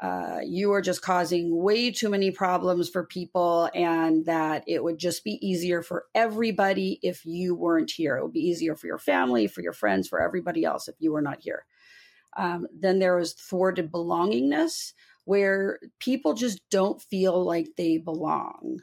[0.03, 4.99] uh, you are just causing way too many problems for people, and that it would
[4.99, 8.17] just be easier for everybody if you weren't here.
[8.17, 11.13] It would be easier for your family, for your friends, for everybody else if you
[11.13, 11.65] were not here.
[12.37, 14.93] Um, then there was thwarted belongingness,
[15.25, 18.81] where people just don't feel like they belong.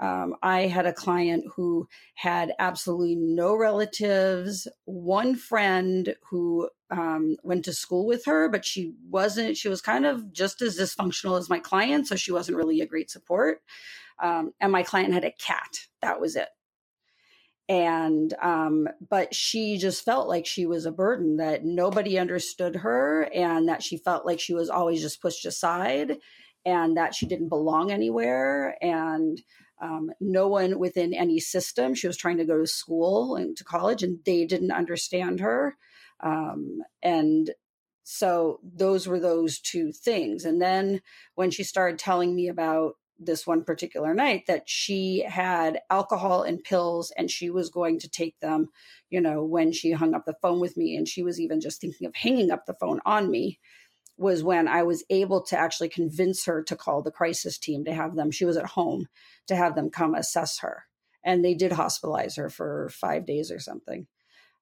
[0.00, 7.64] Um, I had a client who had absolutely no relatives, one friend who um, went
[7.66, 11.48] to school with her, but she wasn't, she was kind of just as dysfunctional as
[11.48, 12.08] my client.
[12.08, 13.62] So she wasn't really a great support.
[14.20, 15.70] Um, and my client had a cat.
[16.02, 16.48] That was it.
[17.68, 23.28] And, um, but she just felt like she was a burden, that nobody understood her,
[23.34, 26.18] and that she felt like she was always just pushed aside,
[26.66, 28.76] and that she didn't belong anywhere.
[28.82, 29.40] And,
[29.80, 31.94] um, no one within any system.
[31.94, 35.76] She was trying to go to school and to college, and they didn't understand her.
[36.22, 37.50] Um, and
[38.02, 40.44] so those were those two things.
[40.44, 41.00] And then
[41.34, 46.62] when she started telling me about this one particular night that she had alcohol and
[46.62, 48.68] pills and she was going to take them,
[49.10, 50.96] you know, when she hung up the phone with me.
[50.96, 53.60] And she was even just thinking of hanging up the phone on me
[54.16, 57.94] was when I was able to actually convince her to call the crisis team to
[57.94, 59.08] have them, she was at home,
[59.48, 60.84] to have them come assess her.
[61.24, 64.06] And they did hospitalize her for five days or something.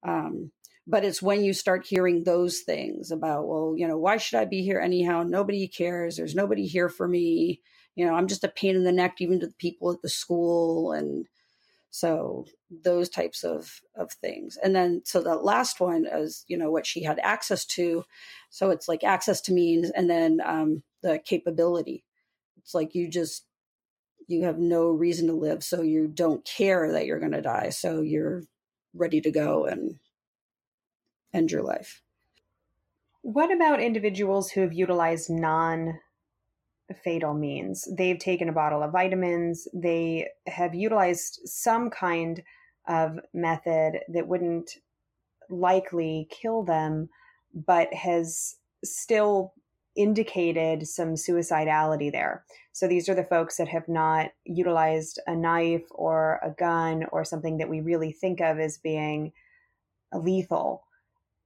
[0.03, 0.53] Um,
[0.87, 4.45] but it's when you start hearing those things about, well, you know, why should I
[4.45, 5.23] be here anyhow?
[5.23, 6.17] Nobody cares.
[6.17, 7.61] There's nobody here for me.
[7.95, 10.09] You know, I'm just a pain in the neck, even to the people at the
[10.09, 10.93] school.
[10.93, 11.27] And,
[11.93, 14.57] so those types of of things.
[14.63, 18.05] And then so the last one is, you know, what she had access to.
[18.49, 22.03] So it's like access to means and then um, the capability.
[22.57, 23.45] It's like you just
[24.27, 27.69] you have no reason to live, so you don't care that you're going to die.
[27.69, 28.45] So you're
[28.95, 29.99] ready to go and
[31.33, 32.03] end your life.
[33.23, 35.99] What about individuals who have utilized non
[36.93, 37.89] fatal means.
[37.97, 42.43] They've taken a bottle of vitamins, they have utilized some kind
[42.89, 44.79] of method that wouldn't
[45.49, 47.09] likely kill them,
[47.55, 49.55] but has still
[49.95, 52.45] indicated some suicidality there.
[52.73, 57.25] So these are the folks that have not utilized a knife or a gun or
[57.25, 59.33] something that we really think of as being
[60.15, 60.85] lethal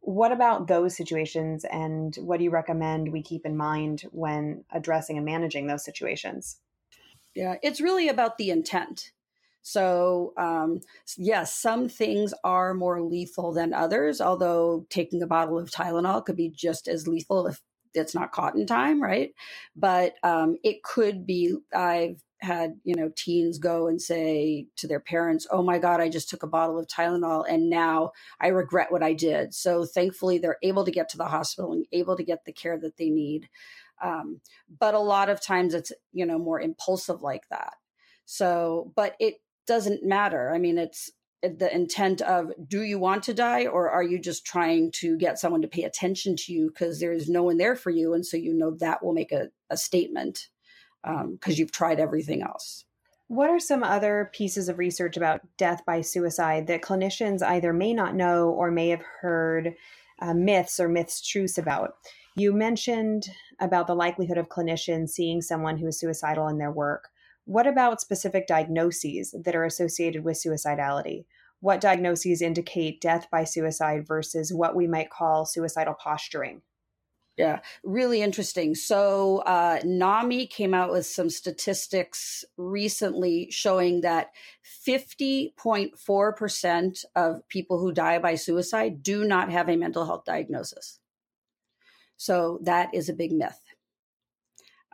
[0.07, 5.16] what about those situations and what do you recommend we keep in mind when addressing
[5.16, 6.61] and managing those situations?
[7.35, 9.11] Yeah, it's really about the intent.
[9.62, 10.81] So, um,
[11.16, 16.37] yes, some things are more lethal than others, although taking a bottle of Tylenol could
[16.37, 17.61] be just as lethal if
[17.92, 19.35] it's not caught in time, right?
[19.75, 25.01] But um, it could be, I've had you know teens go and say to their
[25.01, 28.92] parents oh my god i just took a bottle of tylenol and now i regret
[28.92, 29.55] what i did.
[29.55, 32.79] So thankfully they're able to get to the hospital and able to get the care
[32.79, 33.49] that they need.
[34.03, 34.40] Um,
[34.79, 37.75] but a lot of times it's you know more impulsive like that.
[38.25, 40.53] So but it doesn't matter.
[40.55, 41.11] I mean it's
[41.42, 45.38] the intent of do you want to die or are you just trying to get
[45.38, 48.14] someone to pay attention to you because there's no one there for you?
[48.14, 50.49] And so you know that will make a, a statement
[51.07, 52.85] because um, you've tried everything else.
[53.29, 57.92] What are some other pieces of research about death by suicide that clinicians either may
[57.92, 59.75] not know or may have heard
[60.21, 61.95] uh, myths or myths truths about?
[62.37, 63.29] You mentioned
[63.61, 67.09] about the likelihood of clinicians seeing someone who is suicidal in their work.
[67.47, 71.25] What about specific diagnoses that are associated with suicidality?
[71.61, 76.62] What diagnoses indicate death by suicide versus what we might call suicidal posturing?
[77.37, 78.75] Yeah, really interesting.
[78.75, 84.31] So, uh, NAMI came out with some statistics recently showing that
[84.64, 90.99] 50.4% of people who die by suicide do not have a mental health diagnosis.
[92.16, 93.61] So, that is a big myth.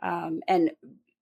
[0.01, 0.71] Um, and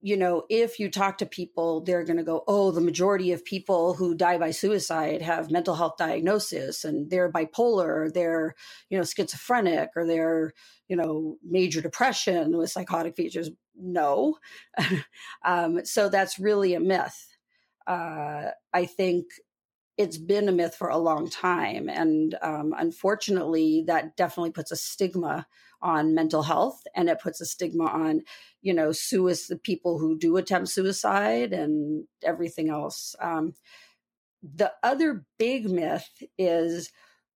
[0.02, 3.46] you know, if you talk to people, they're going to go, oh, the majority of
[3.46, 8.56] people who die by suicide have mental health diagnosis and they're bipolar, or they're,
[8.90, 10.54] you know, schizophrenic, or they're,
[10.88, 13.52] you know, major depression with psychotic features.
[13.76, 14.38] No.
[15.46, 17.38] um, so that's really a myth.
[17.86, 19.26] Uh, I think
[19.98, 21.90] it's been a myth for a long time.
[21.90, 25.46] And um, unfortunately, that definitely puts a stigma
[25.82, 28.22] on mental health and it puts a stigma on
[28.62, 33.16] you know suicide people who do attempt suicide and everything else.
[33.20, 33.54] Um,
[34.44, 36.92] the other big myth is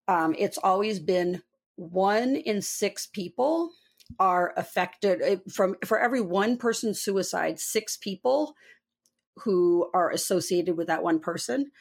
[0.07, 1.41] um, it's always been
[1.75, 3.71] one in six people
[4.19, 8.53] are affected eh, from for every one person suicide six people
[9.43, 11.71] who are associated with that one person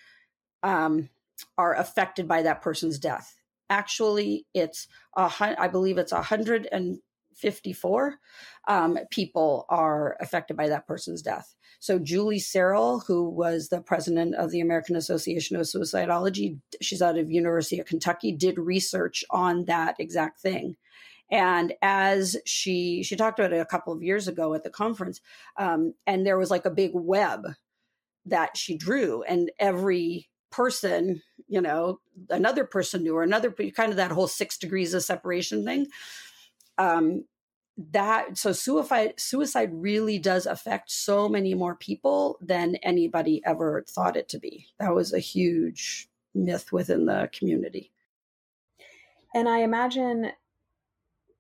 [0.63, 1.11] um,
[1.59, 3.35] are affected by that person's death
[3.71, 8.19] actually it's a, I believe it's 154
[8.67, 11.55] um, people are affected by that person's death.
[11.81, 17.19] So Julie Cerel, who was the president of the American Association of Suicidology, she's out
[17.19, 20.77] of University of Kentucky, did research on that exact thing.
[21.31, 25.21] And as she she talked about it a couple of years ago at the conference,
[25.59, 27.47] um, and there was like a big web
[28.27, 33.97] that she drew, and every person, you know, another person knew, or another kind of
[33.97, 35.87] that whole six degrees of separation thing.
[36.79, 37.25] Um,
[37.77, 44.17] that so suicide suicide really does affect so many more people than anybody ever thought
[44.17, 44.69] it to be.
[44.79, 47.91] That was a huge myth within the community.
[49.35, 50.31] And I imagine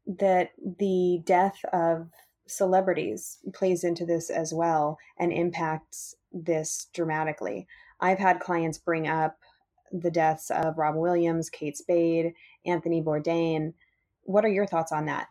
[0.06, 2.10] that the death of
[2.46, 7.66] celebrities plays into this as well and impacts this dramatically.
[8.00, 9.38] I've had clients bring up
[10.00, 12.34] the deaths of Robin Williams, Kate Spade,
[12.66, 13.74] Anthony Bourdain.
[14.24, 15.28] What are your thoughts on that?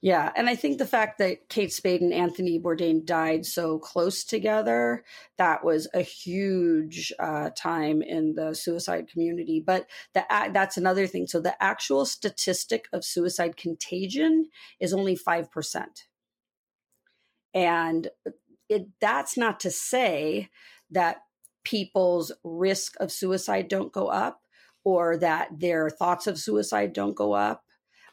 [0.00, 4.24] Yeah, and I think the fact that Kate Spade and Anthony Bourdain died so close
[4.24, 5.04] together,
[5.38, 9.62] that was a huge uh, time in the suicide community.
[9.64, 11.26] But the, that's another thing.
[11.26, 14.48] So the actual statistic of suicide contagion
[14.80, 15.84] is only 5%.
[17.54, 18.08] And
[18.68, 20.50] it, that's not to say
[20.90, 21.22] that
[21.68, 24.40] people's risk of suicide don't go up
[24.84, 27.64] or that their thoughts of suicide don't go up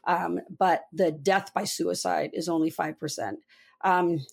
[0.06, 3.34] um, but the death by suicide is only 5%.
[3.84, 4.26] Um,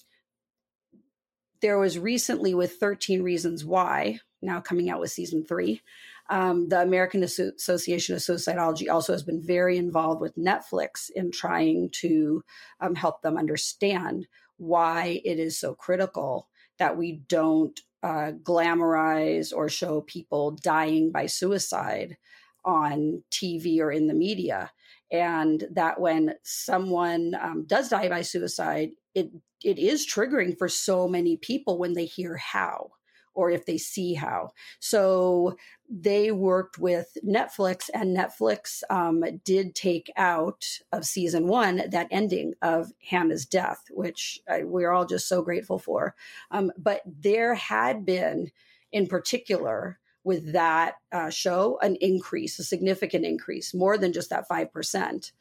[1.61, 5.81] there was recently with 13 Reasons Why, now coming out with season three.
[6.29, 11.91] Um, the American Association of Suicidology also has been very involved with Netflix in trying
[12.01, 12.43] to
[12.81, 16.49] um, help them understand why it is so critical
[16.79, 22.17] that we don't uh, glamorize or show people dying by suicide
[22.65, 24.71] on TV or in the media.
[25.11, 29.31] And that when someone um, does die by suicide it
[29.63, 32.91] it is triggering for so many people when they hear how
[33.35, 35.57] or if they see how so
[35.89, 42.55] they worked with netflix and netflix um, did take out of season one that ending
[42.63, 46.15] of hannah's death which I, we're all just so grateful for
[46.51, 48.51] um, but there had been
[48.93, 54.49] in particular with that uh, show an increase, a significant increase, more than just that
[54.49, 55.33] 5%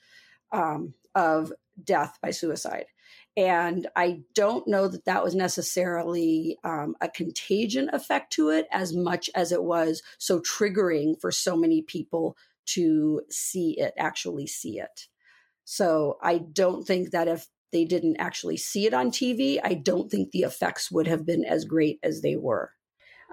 [0.51, 2.85] um, of death by suicide.
[3.37, 8.93] And I don't know that that was necessarily um, a contagion effect to it as
[8.93, 12.35] much as it was so triggering for so many people
[12.67, 15.07] to see it, actually see it.
[15.63, 20.11] So I don't think that if they didn't actually see it on TV, I don't
[20.11, 22.71] think the effects would have been as great as they were.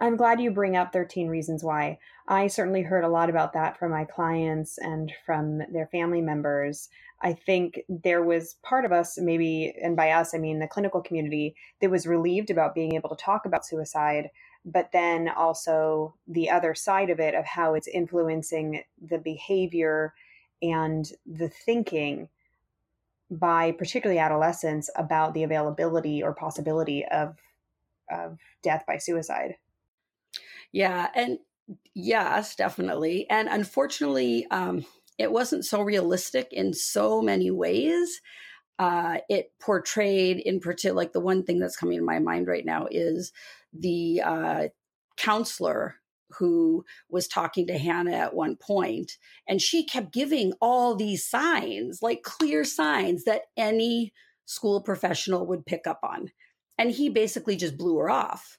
[0.01, 1.99] I'm glad you bring up 13 Reasons Why.
[2.28, 6.88] I certainly heard a lot about that from my clients and from their family members.
[7.21, 11.03] I think there was part of us, maybe, and by us, I mean the clinical
[11.03, 14.31] community, that was relieved about being able to talk about suicide,
[14.64, 20.14] but then also the other side of it of how it's influencing the behavior
[20.62, 22.29] and the thinking
[23.31, 27.37] by particularly adolescents about the availability or possibility of
[28.11, 29.57] of death by suicide.
[30.73, 31.39] Yeah, and
[31.95, 33.29] yes, definitely.
[33.29, 34.87] And unfortunately, um,
[35.19, 38.21] it wasn't so realistic in so many ways.
[38.79, 42.64] Uh, it portrayed, in particular, like the one thing that's coming to my mind right
[42.64, 43.33] now is
[43.73, 44.69] the uh,
[45.16, 45.97] counselor
[46.39, 49.12] who was talking to Hannah at one point,
[49.49, 54.12] and she kept giving all these signs, like clear signs that any
[54.45, 56.31] school professional would pick up on.
[56.77, 58.59] And he basically just blew her off.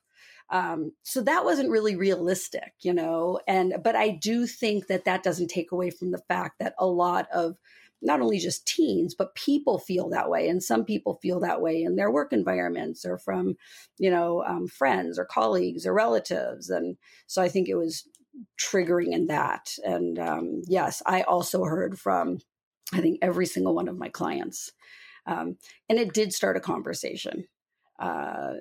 [0.52, 3.40] Um, so that wasn't really realistic, you know.
[3.48, 6.88] And but I do think that that doesn't take away from the fact that a
[6.88, 7.58] lot of
[8.02, 11.84] not only just teens but people feel that way and some people feel that way
[11.84, 13.56] in their work environments or from
[13.98, 16.98] you know um, friends or colleagues or relatives and
[17.28, 18.08] so i think it was
[18.58, 22.40] triggering in that and um, yes i also heard from
[22.94, 24.72] i think every single one of my clients
[25.26, 25.58] um,
[25.90, 27.46] and it did start a conversation
[28.00, 28.54] uh,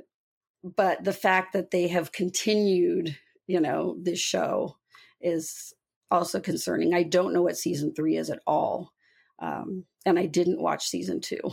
[0.77, 3.17] but the fact that they have continued,
[3.47, 4.77] you know, this show
[5.21, 5.73] is
[6.11, 6.95] also concerning.
[6.95, 8.93] I don't know what season three is at all.
[9.41, 11.41] Um, and I didn't watch season two.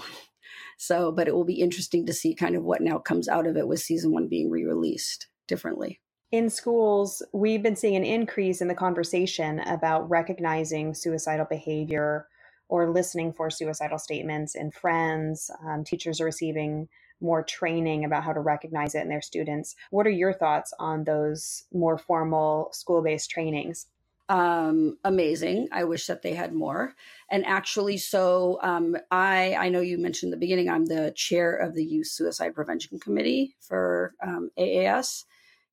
[0.77, 3.55] So, but it will be interesting to see kind of what now comes out of
[3.57, 6.01] it with season one being re released differently.
[6.31, 12.27] In schools, we've been seeing an increase in the conversation about recognizing suicidal behavior
[12.67, 15.49] or listening for suicidal statements in friends.
[15.65, 16.89] Um, teachers are receiving
[17.21, 19.75] more training about how to recognize it in their students.
[19.89, 23.87] What are your thoughts on those more formal school based trainings?
[24.29, 25.67] um amazing.
[25.71, 26.95] I wish that they had more.
[27.29, 31.73] And actually so um i i know you mentioned the beginning i'm the chair of
[31.75, 35.25] the youth suicide prevention committee for um, aas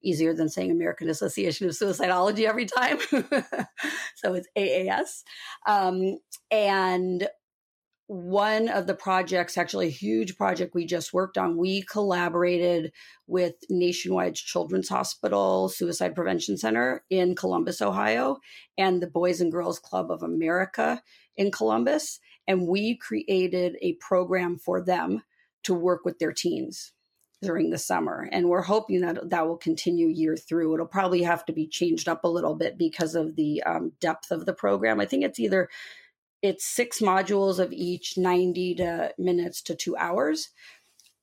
[0.03, 2.99] easier than saying american association of suicidology every time.
[4.17, 5.25] So it's aas
[5.67, 6.19] um
[6.51, 7.29] and
[8.13, 12.93] one of the projects, actually a huge project we just worked on, we collaborated
[13.27, 18.37] with Nationwide Children's Hospital Suicide Prevention Center in Columbus, Ohio,
[18.77, 21.03] and the Boys and Girls Club of America
[21.39, 22.21] in Columbus.
[22.47, 25.23] And we created a program for them
[25.63, 26.93] to work with their teens
[27.41, 28.29] during the summer.
[28.31, 30.75] And we're hoping that that will continue year through.
[30.75, 34.31] It'll probably have to be changed up a little bit because of the um, depth
[34.31, 35.01] of the program.
[35.01, 35.71] I think it's either
[36.43, 40.51] it's six modules of each 90 to minutes to two hours,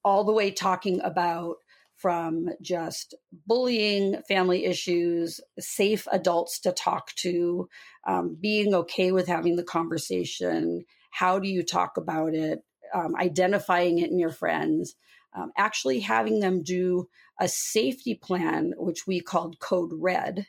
[0.03, 1.57] all the way talking about
[1.97, 3.13] from just
[3.45, 7.67] bullying, family issues, safe adults to talk to,
[8.07, 10.85] um, being okay with having the conversation.
[11.11, 12.63] How do you talk about it?
[12.93, 14.95] Um, identifying it in your friends,
[15.35, 17.09] um, actually having them do
[17.39, 20.47] a safety plan, which we called Code Red.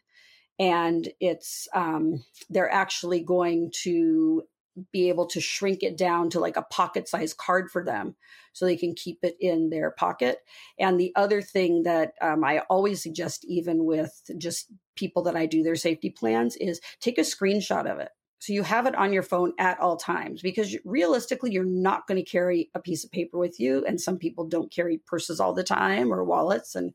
[0.60, 4.44] And it's, um, they're actually going to
[4.92, 8.14] be able to shrink it down to like a pocket size card for them
[8.52, 10.38] so they can keep it in their pocket.
[10.78, 14.66] And the other thing that um, I always suggest, even with just
[14.96, 18.10] people that I do their safety plans, is take a screenshot of it.
[18.40, 22.16] So you have it on your phone at all times because realistically, you're not going
[22.16, 23.84] to carry a piece of paper with you.
[23.86, 26.74] And some people don't carry purses all the time or wallets.
[26.74, 26.94] And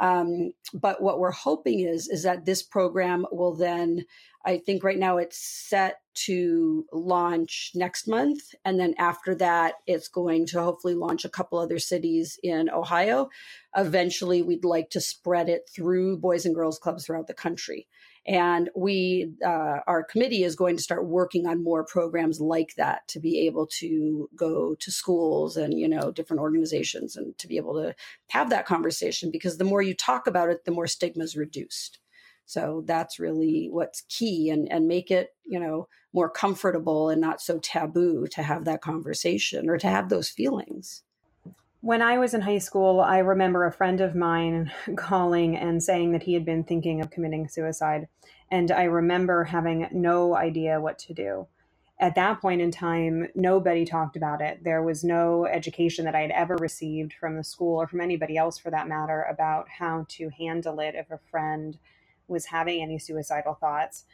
[0.00, 4.06] um, but what we're hoping is is that this program will then
[4.44, 8.40] I think right now it's set to launch next month.
[8.64, 13.28] And then after that, it's going to hopefully launch a couple other cities in Ohio.
[13.76, 17.86] Eventually, we'd like to spread it through Boys and Girls Clubs throughout the country.
[18.26, 23.08] And we, uh, our committee is going to start working on more programs like that
[23.08, 27.56] to be able to go to schools and, you know, different organizations and to be
[27.56, 27.94] able to
[28.30, 31.99] have that conversation because the more you talk about it, the more stigma is reduced.
[32.50, 37.40] So that's really what's key and, and make it, you know, more comfortable and not
[37.40, 41.04] so taboo to have that conversation or to have those feelings.
[41.80, 46.10] When I was in high school, I remember a friend of mine calling and saying
[46.10, 48.08] that he had been thinking of committing suicide.
[48.50, 51.46] And I remember having no idea what to do.
[52.00, 54.64] At that point in time, nobody talked about it.
[54.64, 58.36] There was no education that I had ever received from the school or from anybody
[58.36, 61.78] else for that matter about how to handle it if a friend
[62.30, 64.04] was having any suicidal thoughts.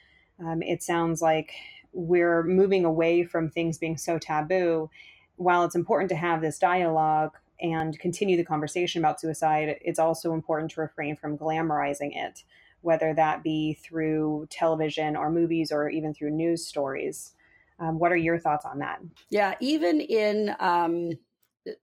[0.41, 1.53] Um, it sounds like
[1.93, 4.91] we're moving away from things being so taboo.
[5.37, 10.33] While it's important to have this dialogue and continue the conversation about suicide, it's also
[10.33, 12.43] important to refrain from glamorizing it,
[12.81, 17.33] whether that be through television or movies or even through news stories.
[17.79, 19.01] Um, what are your thoughts on that?
[19.29, 21.13] Yeah, even in um,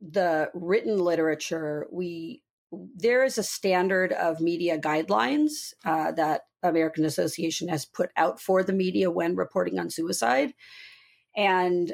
[0.01, 2.41] the written literature, we
[2.95, 8.63] there is a standard of media guidelines uh, that American Association has put out for
[8.63, 10.53] the media when reporting on suicide,
[11.35, 11.93] and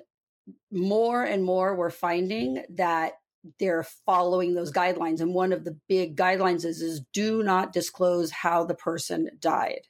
[0.71, 3.13] more and more we're finding that
[3.59, 5.21] they're following those guidelines.
[5.21, 9.82] And one of the big guidelines is is do not disclose how the person died.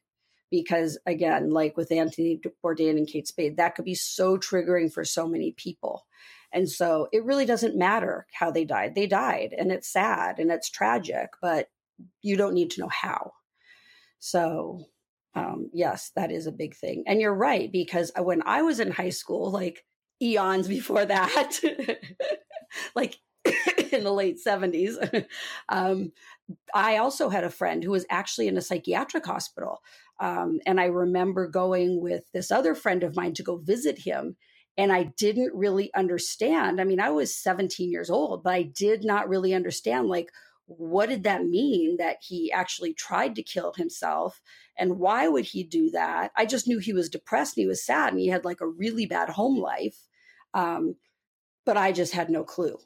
[0.51, 5.05] Because again, like with Anthony Bourdain and Kate Spade, that could be so triggering for
[5.05, 6.05] so many people.
[6.51, 8.95] And so it really doesn't matter how they died.
[8.95, 11.67] They died and it's sad and it's tragic, but
[12.21, 13.33] you don't need to know how.
[14.19, 14.85] So,
[15.35, 17.03] um, yes, that is a big thing.
[17.07, 19.85] And you're right, because when I was in high school, like
[20.21, 21.59] eons before that,
[22.95, 23.17] like
[23.91, 25.25] in the late 70s,
[25.69, 26.11] um,
[26.73, 29.81] I also had a friend who was actually in a psychiatric hospital.
[30.19, 34.35] Um, and I remember going with this other friend of mine to go visit him
[34.79, 36.79] and I didn't really understand.
[36.79, 40.31] I mean, I was 17 years old, but I did not really understand like
[40.67, 44.39] what did that mean that he actually tried to kill himself
[44.77, 46.31] and why would he do that?
[46.37, 48.67] I just knew he was depressed and he was sad and he had like a
[48.67, 49.97] really bad home life.
[50.53, 50.95] Um,
[51.65, 52.77] but I just had no clue,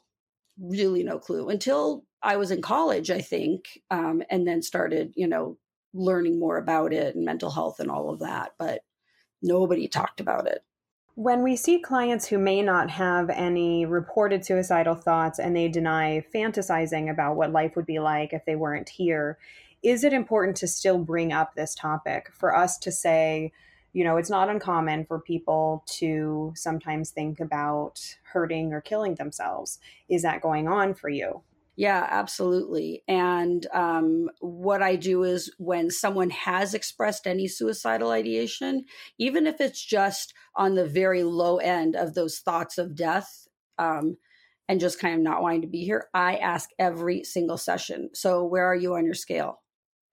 [0.58, 5.28] really no clue until I was in college, I think, um, and then started, you
[5.28, 5.58] know,
[5.92, 8.54] learning more about it and mental health and all of that.
[8.58, 8.80] But
[9.40, 10.64] nobody talked about it.
[11.16, 16.24] When we see clients who may not have any reported suicidal thoughts and they deny
[16.34, 19.38] fantasizing about what life would be like if they weren't here,
[19.80, 23.52] is it important to still bring up this topic for us to say,
[23.92, 29.78] you know, it's not uncommon for people to sometimes think about hurting or killing themselves?
[30.08, 31.42] Is that going on for you?
[31.76, 33.02] Yeah, absolutely.
[33.08, 38.84] And um, what I do is when someone has expressed any suicidal ideation,
[39.18, 43.48] even if it's just on the very low end of those thoughts of death
[43.78, 44.16] um,
[44.68, 48.10] and just kind of not wanting to be here, I ask every single session.
[48.14, 49.60] So, where are you on your scale?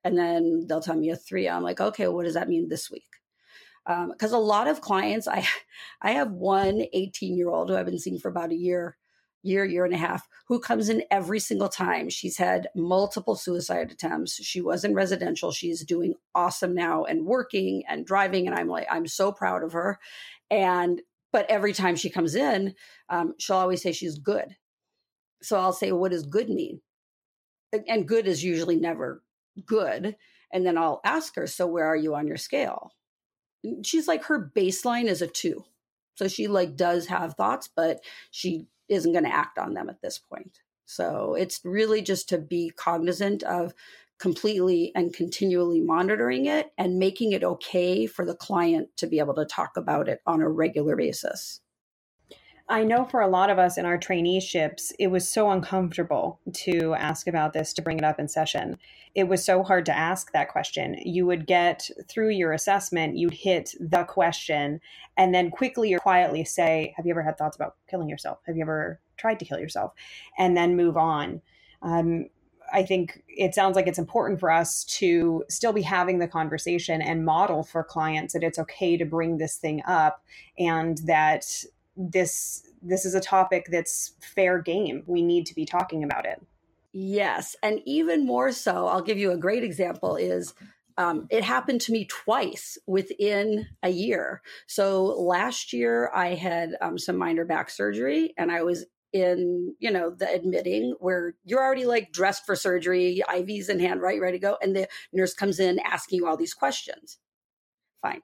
[0.04, 1.48] And then they'll tell me a three.
[1.48, 3.06] I'm like, okay, what does that mean this week?
[3.86, 5.46] because um, a lot of clients i
[6.04, 8.96] i have one 18 year old who i've been seeing for about a year
[9.44, 12.10] year year and a half who comes in every single time.
[12.10, 14.44] She's had multiple suicide attempts.
[14.44, 15.52] She was in residential.
[15.52, 19.74] She's doing awesome now and working and driving and i'm like i'm so proud of
[19.74, 20.00] her.
[20.50, 22.76] And but every time she comes in
[23.10, 24.56] um, she'll always say she's good.
[25.42, 26.82] So i'll say what does good mean?
[27.88, 29.24] And good is usually never
[29.66, 30.16] good.
[30.52, 32.92] And then i'll ask her so where are you on your scale?
[33.84, 35.66] She's like her baseline is a two.
[36.16, 40.02] So she like does have thoughts but she isn't going to act on them at
[40.02, 40.60] this point.
[40.86, 43.74] So it's really just to be cognizant of
[44.20, 49.34] completely and continually monitoring it and making it okay for the client to be able
[49.34, 51.61] to talk about it on a regular basis
[52.72, 56.94] I know for a lot of us in our traineeships, it was so uncomfortable to
[56.94, 58.78] ask about this, to bring it up in session.
[59.14, 60.96] It was so hard to ask that question.
[61.04, 64.80] You would get through your assessment, you'd hit the question,
[65.18, 68.40] and then quickly or quietly say, Have you ever had thoughts about killing yourself?
[68.48, 69.92] Have you ever tried to kill yourself?
[70.38, 71.42] And then move on.
[71.82, 72.28] Um,
[72.72, 77.02] I think it sounds like it's important for us to still be having the conversation
[77.02, 80.24] and model for clients that it's okay to bring this thing up
[80.58, 81.66] and that
[82.10, 85.04] this this is a topic that's fair game.
[85.06, 86.42] We need to be talking about it.
[86.94, 90.54] Yes, and even more so, I'll give you a great example is
[90.98, 94.42] um, it happened to me twice within a year.
[94.68, 99.90] So last year I had um, some minor back surgery and I was in, you
[99.90, 104.38] know, the admitting where you're already like dressed for surgery, IVs in hand, right, ready
[104.38, 104.58] to go.
[104.62, 107.18] And the nurse comes in asking you all these questions.
[108.02, 108.22] Fine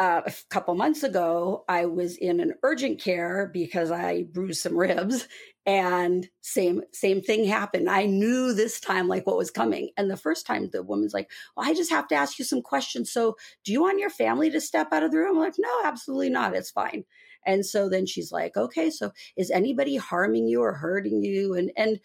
[0.00, 4.76] uh, a couple months ago, I was in an urgent care because I bruised some
[4.76, 5.28] ribs,
[5.66, 7.88] and same same thing happened.
[7.90, 11.30] I knew this time like what was coming, and the first time the woman's like,
[11.56, 13.12] "Well, I just have to ask you some questions.
[13.12, 15.82] So, do you want your family to step out of the room?" I'm like, "No,
[15.84, 16.56] absolutely not.
[16.56, 17.04] It's fine."
[17.46, 21.72] And so then she's like, "Okay, so is anybody harming you or hurting you?" And
[21.76, 22.00] and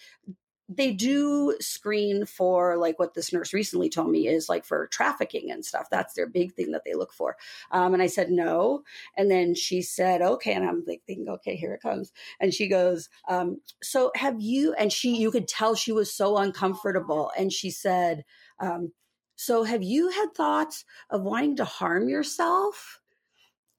[0.68, 5.52] they do screen for like what this nurse recently told me is like for trafficking
[5.52, 5.88] and stuff.
[5.92, 7.38] That's their big thing that they look for.
[7.72, 8.84] Um, and I said no.
[9.16, 10.54] And then she said, okay.
[10.54, 12.12] And I'm like thinking, okay, here it comes.
[12.40, 14.74] And she goes, um, so have you?
[14.74, 17.32] And she, you could tell she was so uncomfortable.
[17.38, 18.26] And she said,
[18.60, 18.92] um,
[19.36, 23.02] so have you had thoughts of wanting to harm yourself?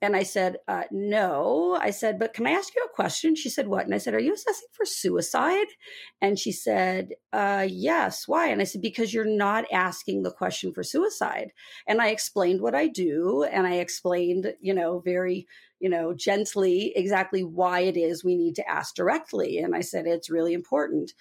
[0.03, 1.79] And I said, uh, no.
[1.81, 3.35] I said, but can I ask you a question?
[3.35, 3.87] She said, what?
[3.87, 5.69] And I said, are you assessing for suicide?
[6.21, 8.29] And she said, uh, yes.
[8.29, 8.49] Why?
[8.49, 11.53] And I said, because you're not asking the question for suicide.
[11.87, 13.45] And I explained what I do.
[13.45, 15.47] And I explained, you know, very,
[15.81, 19.59] you know, gently exactly why it is we need to ask directly.
[19.59, 21.13] And I said, it's really important.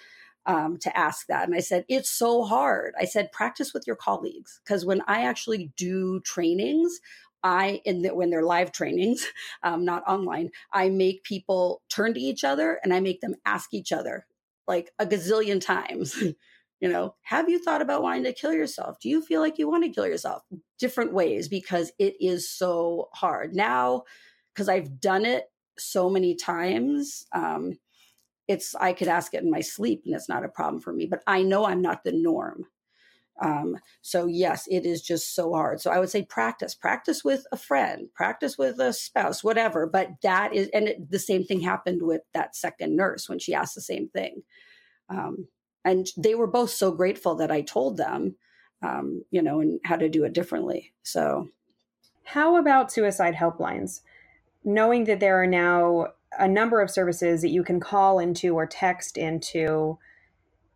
[0.47, 1.47] Um, to ask that.
[1.47, 2.93] And I said, it's so hard.
[3.01, 4.61] I said, practice with your colleagues.
[4.63, 6.99] Because when I actually do trainings,
[7.45, 9.25] I, in the, when they're live trainings,
[9.63, 13.73] um, not online, I make people turn to each other and I make them ask
[13.73, 14.25] each other
[14.67, 16.19] like a gazillion times.
[16.79, 18.99] you know, have you thought about wanting to kill yourself?
[18.99, 20.41] Do you feel like you want to kill yourself?
[20.79, 24.03] Different ways because it is so hard now.
[24.53, 25.45] Because I've done it
[25.77, 27.27] so many times.
[27.31, 27.73] Um,
[28.47, 31.05] it's I could ask it in my sleep and it's not a problem for me.
[31.05, 32.65] But I know I'm not the norm.
[33.41, 35.81] Um, so yes, it is just so hard.
[35.81, 39.85] So I would say practice, practice with a friend, practice with a spouse, whatever.
[39.85, 43.53] But that is, and it, the same thing happened with that second nurse when she
[43.53, 44.43] asked the same thing.
[45.09, 45.47] Um,
[45.83, 48.35] and they were both so grateful that I told them,
[48.81, 50.93] um, you know, and how to do it differently.
[51.03, 51.49] So,
[52.23, 54.01] how about suicide helplines?
[54.63, 56.07] Knowing that there are now
[56.39, 59.99] a number of services that you can call into or text into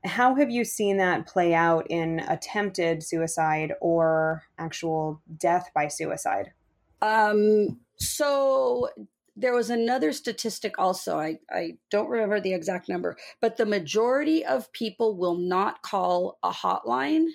[0.06, 6.52] how have you seen that play out in attempted suicide or actual death by suicide?
[7.02, 8.89] Um, so
[9.36, 11.20] there was another statistic also.
[11.20, 16.38] I, I don't remember the exact number, but the majority of people will not call
[16.43, 17.28] a hotline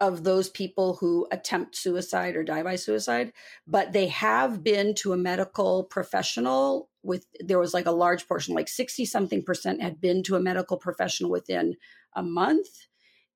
[0.00, 3.32] of those people who attempt suicide or die by suicide,
[3.66, 8.54] but they have been to a medical professional with there was like a large portion
[8.54, 11.76] like 60 something percent had been to a medical professional within
[12.14, 12.68] a month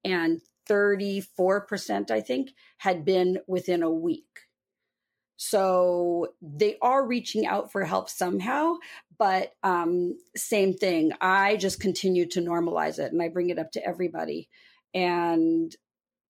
[0.04, 4.24] and 34% I think had been within a week.
[5.36, 8.76] So they are reaching out for help somehow,
[9.18, 11.12] but um, same thing.
[11.20, 14.48] I just continue to normalize it and I bring it up to everybody.
[14.94, 15.74] And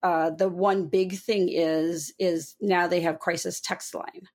[0.02, 4.28] uh, the one big thing is is now they have crisis text line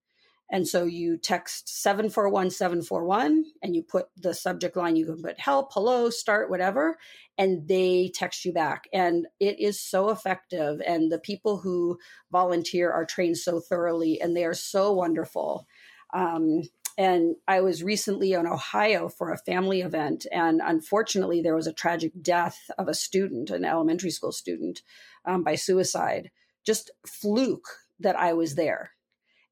[0.51, 5.39] And so you text 741 741 and you put the subject line, you can put
[5.39, 6.97] help, hello, start, whatever,
[7.37, 8.83] and they text you back.
[8.91, 10.81] And it is so effective.
[10.85, 11.97] And the people who
[12.33, 15.67] volunteer are trained so thoroughly and they are so wonderful.
[16.13, 16.63] Um,
[16.97, 21.73] and I was recently in Ohio for a family event, and unfortunately, there was a
[21.73, 24.81] tragic death of a student, an elementary school student,
[25.25, 26.31] um, by suicide.
[26.65, 27.69] Just fluke
[28.01, 28.91] that I was there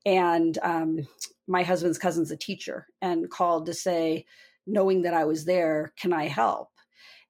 [0.10, 1.08] and um,
[1.48, 4.26] my husband's cousin's a teacher and called to say
[4.66, 6.70] knowing that i was there can i help?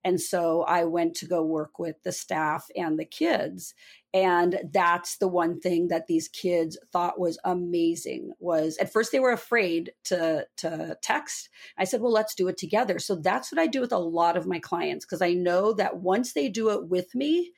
[0.06, 3.74] And so i went to go work with the staff and the kids
[4.14, 9.20] and that's the one thing that these kids thought was amazing was at first they
[9.20, 11.50] were afraid to to text.
[11.78, 12.98] I said well let's do it together.
[12.98, 15.98] So that's what i do with a lot of my clients because i know that
[15.98, 17.52] once they do it with me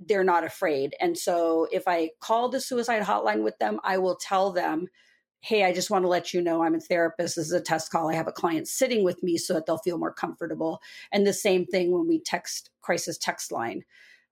[0.00, 0.94] they're not afraid.
[1.00, 4.88] And so if I call the suicide hotline with them, I will tell them,
[5.40, 7.36] hey, I just want to let you know I'm a therapist.
[7.36, 8.08] This is a test call.
[8.08, 10.80] I have a client sitting with me so that they'll feel more comfortable.
[11.12, 13.82] And the same thing when we text crisis text line.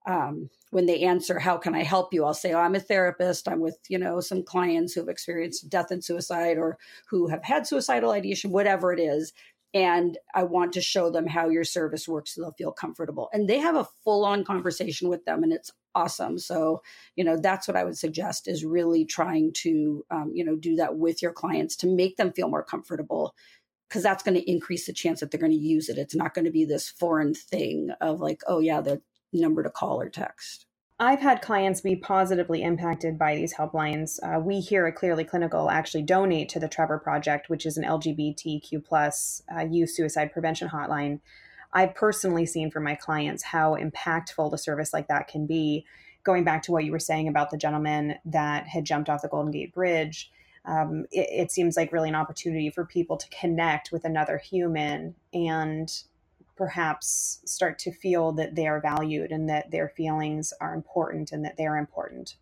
[0.05, 2.25] Um, when they answer, how can I help you?
[2.25, 3.47] I'll say, oh, I'm a therapist.
[3.47, 7.43] I'm with, you know, some clients who have experienced death and suicide or who have
[7.43, 9.31] had suicidal ideation, whatever it is
[9.73, 13.29] and I want to show them how your service works so they'll feel comfortable.
[13.33, 16.37] And they have a full on conversation with them, and it's awesome.
[16.37, 16.81] So,
[17.15, 20.75] you know, that's what I would suggest is really trying to, um, you know, do
[20.75, 23.33] that with your clients to make them feel more comfortable
[23.89, 25.99] because that's going to increase the chance that they're going to use it.
[25.99, 29.01] It's not going to be this foreign thing of like, oh, yeah, the
[29.31, 30.65] number to call or text.
[30.99, 34.19] I've had clients be positively impacted by these helplines.
[34.21, 37.83] Uh, we here at Clearly Clinical actually donate to the Trevor Project, which is an
[37.83, 41.19] LGBTQ plus uh, youth suicide prevention hotline.
[41.73, 45.85] I've personally seen from my clients how impactful a service like that can be.
[46.23, 49.27] Going back to what you were saying about the gentleman that had jumped off the
[49.27, 50.31] Golden Gate Bridge,
[50.65, 55.15] um, it, it seems like really an opportunity for people to connect with another human
[55.33, 56.03] and
[56.55, 61.43] perhaps start to feel that they are valued and that their feelings are important and
[61.45, 62.35] that they're important.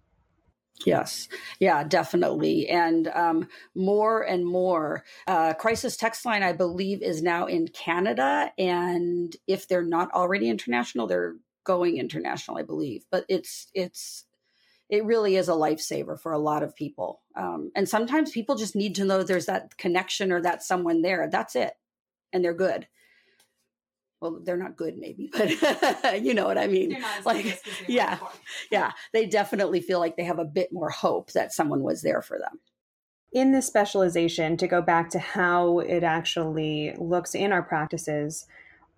[0.86, 1.28] Yes,
[1.59, 2.68] yeah, definitely.
[2.68, 5.03] And um, more and more.
[5.28, 8.51] Uh, Crisis Text Line, I believe, is now in Canada.
[8.57, 13.05] And if they're not already international, they're going international, I believe.
[13.12, 14.26] But it's, it's,
[14.89, 17.22] it really is a lifesaver for a lot of people.
[17.36, 21.30] Um, and sometimes people just need to know there's that connection or that someone there.
[21.32, 21.74] That's it.
[22.34, 22.88] And they're good
[24.22, 26.97] well they're not good maybe but you know what i mean?
[27.26, 28.19] Like yeah
[28.72, 32.22] yeah they definitely feel like they have a bit more hope that someone was there
[32.22, 32.59] for them.
[33.34, 38.45] In this specialization to go back to how it actually looks in our practices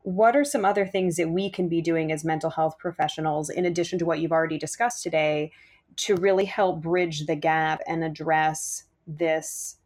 [0.03, 3.65] what are some other things that we can be doing as mental health professionals in
[3.65, 5.49] addition to what you've already discussed today
[5.95, 9.77] to really help bridge the gap and address this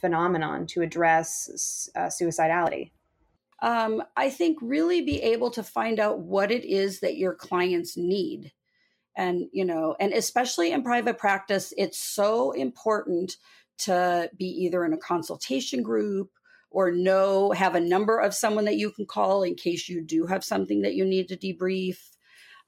[0.00, 2.90] phenomenon to address uh, suicidality
[3.66, 7.96] um, I think really be able to find out what it is that your clients
[7.96, 8.52] need.
[9.16, 13.36] And, you know, and especially in private practice, it's so important
[13.78, 16.30] to be either in a consultation group
[16.70, 20.26] or know, have a number of someone that you can call in case you do
[20.26, 21.96] have something that you need to debrief.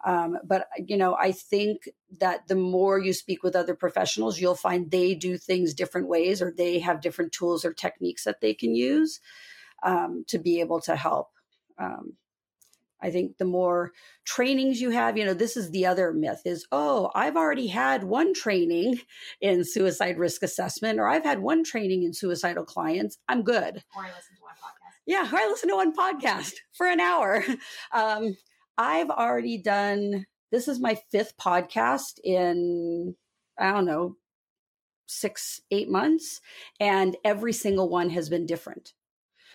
[0.05, 1.88] Um, but you know, I think
[2.18, 6.42] that the more you speak with other professionals, you'll find they do things different ways,
[6.42, 9.20] or they have different tools or techniques that they can use
[9.83, 11.29] um, to be able to help.
[11.79, 12.16] Um,
[13.01, 13.93] I think the more
[14.24, 18.05] trainings you have, you know, this is the other myth is, oh, I've already had
[18.05, 19.01] one training
[19.41, 23.18] in suicide risk assessment, or I've had one training in suicidal clients.
[23.29, 23.85] I'm good.
[23.97, 24.99] Or I listen to one podcast.
[25.07, 27.45] Yeah, or I listen to one podcast for an hour.
[27.93, 28.37] Um,
[28.76, 33.16] I've already done, this is my fifth podcast in,
[33.59, 34.16] I don't know,
[35.07, 36.41] six, eight months.
[36.79, 38.93] And every single one has been different.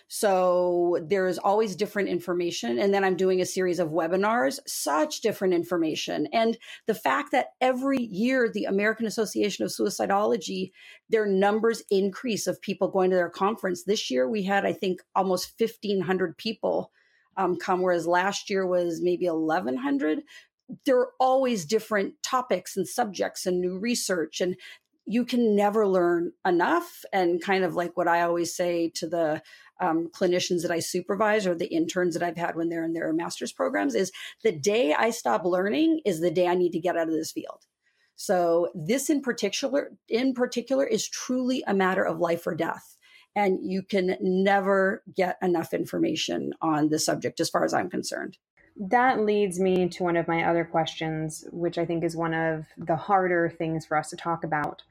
[0.08, 2.78] So there's always different information.
[2.78, 6.28] And then I'm doing a series of webinars, such different information.
[6.32, 10.72] And the fact that every year the American Association of Suicidology,
[11.08, 13.84] their numbers increase of people going to their conference.
[13.84, 16.92] This year we had, I think, almost 1,500 people
[17.36, 20.22] um, come, whereas last year was maybe 1,100
[20.86, 24.56] there are always different topics and subjects and new research and
[25.06, 29.42] you can never learn enough and kind of like what i always say to the
[29.80, 33.12] um, clinicians that I supervise or the interns that I've had when they're in their
[33.12, 36.96] master's programs is the day I stop learning is the day I need to get
[36.96, 37.66] out of this field.
[38.16, 42.96] So this in particular, in particular, is truly a matter of life or death.
[43.34, 48.38] And you can never get enough information on the subject as far as I'm concerned.
[48.76, 52.66] That leads me to one of my other questions, which I think is one of
[52.76, 54.82] the harder things for us to talk about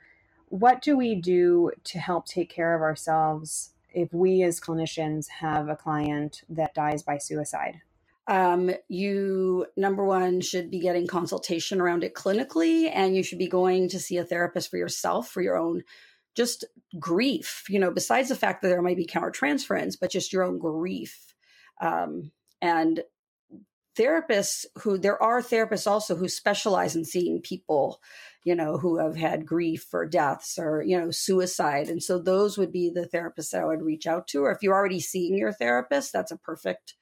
[0.54, 5.68] what do we do to help take care of ourselves if we as clinicians have
[5.68, 7.82] a client that dies by suicide?
[8.28, 13.48] Um, you, number one, should be getting consultation around it clinically, and you should be
[13.48, 15.82] going to see a therapist for yourself for your own
[16.36, 16.66] just
[17.00, 20.60] grief, you know, besides the fact that there might be countertransference, but just your own
[20.60, 21.34] grief.
[21.82, 22.32] Um,
[22.62, 23.02] and
[23.98, 28.02] therapists who there are therapists also who specialize in seeing people
[28.44, 31.90] you know who have had grief or deaths or you know suicide.
[31.90, 34.44] And so those would be the therapists that i would reach out to.
[34.44, 36.96] Or if you're already seeing your therapist that's a perfect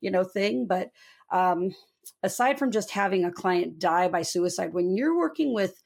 [0.00, 0.66] you know thing.
[0.66, 0.90] But
[1.32, 1.72] um
[2.22, 5.82] aside from just having a client die by suicide when you're working with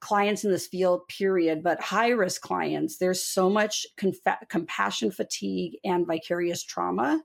[0.00, 5.78] clients in this field period but high risk clients there's so much confa- compassion fatigue
[5.84, 7.22] and vicarious trauma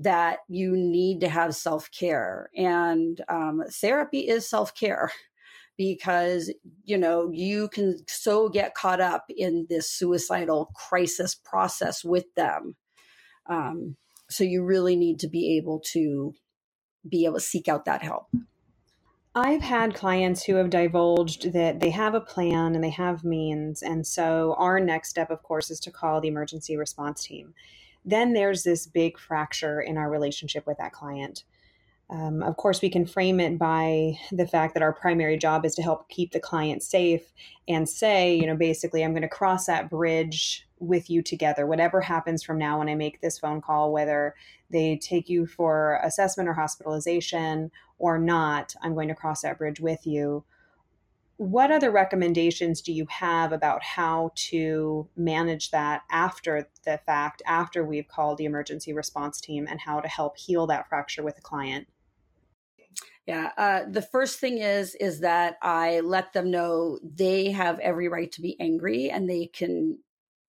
[0.00, 2.50] that you need to have self care.
[2.56, 5.12] And um, therapy is self care
[5.76, 6.52] because,
[6.84, 12.76] you know, you can so get caught up in this suicidal crisis process with them.
[13.48, 13.96] Um,
[14.28, 16.32] so you really need to be able to
[17.08, 18.26] be able to seek out that help.
[19.34, 23.80] I've had clients who have divulged that they have a plan and they have means.
[23.80, 27.54] And so our next step, of course, is to call the emergency response team
[28.04, 31.44] then there's this big fracture in our relationship with that client.
[32.10, 35.76] Um, of course, we can frame it by the fact that our primary job is
[35.76, 37.32] to help keep the client safe
[37.68, 41.66] and say, you know, basically, I'm going to cross that bridge with you together.
[41.66, 44.34] Whatever happens from now when I make this phone call, whether
[44.70, 49.78] they take you for assessment or hospitalization or not, I'm going to cross that bridge
[49.78, 50.42] with you
[51.40, 57.82] what other recommendations do you have about how to manage that after the fact, after
[57.82, 61.40] we've called the emergency response team, and how to help heal that fracture with a
[61.40, 61.88] client?
[63.26, 68.08] Yeah, uh, the first thing is is that I let them know they have every
[68.08, 69.98] right to be angry and they can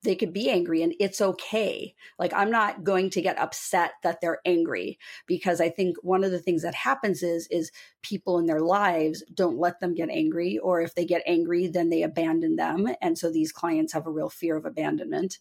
[0.04, 1.93] they could be angry and it's okay.
[2.18, 4.97] Like I'm not going to get upset that they're angry
[5.28, 7.72] because I think one of the things that happens is is
[8.02, 11.89] people in their lives don't let them get angry or if they get angry then
[11.89, 15.38] they abandon them and so these clients have a real fear of abandonment.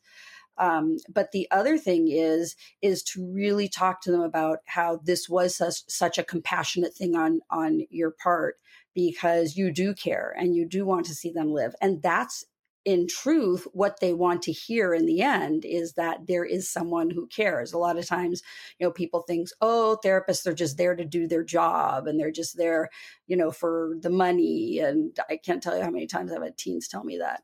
[0.59, 5.27] Um, but the other thing is is to really talk to them about how this
[5.27, 8.57] was such, such a compassionate thing on on your part
[8.95, 12.45] because you do care and you do want to see them live and that's
[12.91, 17.09] in truth, what they want to hear in the end is that there is someone
[17.09, 17.73] who cares.
[17.73, 18.43] A lot of times,
[18.79, 22.33] you know, people think, oh, therapists are just there to do their job and they're
[22.33, 22.91] just there,
[23.29, 24.81] you know, for the money.
[24.81, 27.43] And I can't tell you how many times I've had teens tell me that.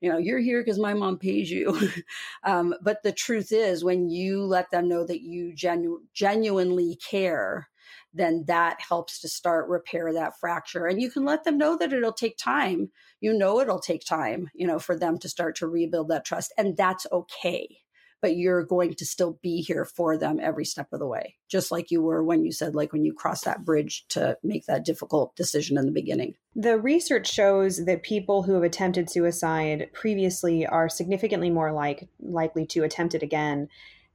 [0.00, 1.78] You know, you're here because my mom pays you.
[2.42, 7.68] um, but the truth is, when you let them know that you genu- genuinely care,
[8.14, 10.86] then that helps to start repair that fracture.
[10.86, 12.90] And you can let them know that it'll take time.
[13.20, 16.52] You know, it'll take time, you know, for them to start to rebuild that trust.
[16.56, 17.78] And that's okay.
[18.20, 21.70] But you're going to still be here for them every step of the way, just
[21.70, 24.84] like you were when you said, like, when you cross that bridge to make that
[24.84, 26.34] difficult decision in the beginning.
[26.56, 32.66] The research shows that people who have attempted suicide previously are significantly more like likely
[32.66, 33.68] to attempt it again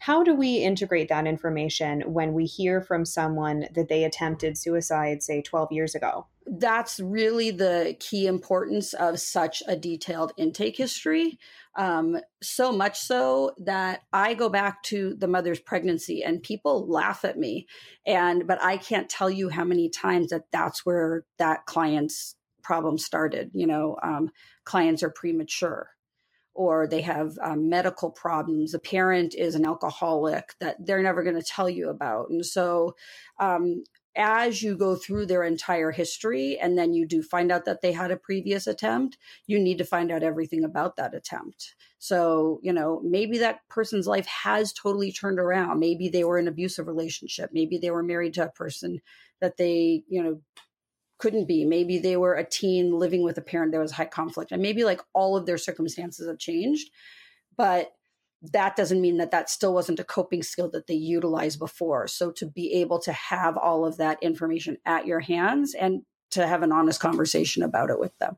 [0.03, 5.23] how do we integrate that information when we hear from someone that they attempted suicide,
[5.23, 6.27] say, 12 years ago?
[6.45, 11.39] That's really the key importance of such a detailed intake history.
[11.77, 17.23] Um, so much so that I go back to the mother's pregnancy and people laugh
[17.23, 17.65] at me.
[18.05, 22.97] And, but I can't tell you how many times that that's where that client's problem
[22.97, 23.51] started.
[23.53, 24.31] You know, um,
[24.65, 25.92] clients are premature
[26.55, 28.73] or they have um, medical problems.
[28.73, 32.29] A parent is an alcoholic that they're never going to tell you about.
[32.29, 32.95] And so,
[33.39, 33.83] um,
[34.15, 37.91] as you go through their entire history and then you do find out that they
[37.91, 41.73] had a previous attempt, you need to find out everything about that attempt.
[41.97, 45.79] So, you know, maybe that person's life has totally turned around.
[45.79, 47.49] Maybe they were in an abusive relationship.
[47.53, 49.01] Maybe they were married to a person
[49.41, 50.41] that they, you know,
[51.23, 51.63] couldn't be.
[51.63, 54.83] Maybe they were a teen living with a parent that was high conflict, and maybe
[54.83, 56.89] like all of their circumstances have changed.
[57.55, 57.93] But
[58.51, 62.09] that doesn't mean that that still wasn't a coping skill that they utilized before.
[62.09, 66.01] So to be able to have all of that information at your hands and
[66.31, 68.35] to have an honest conversation about it with them.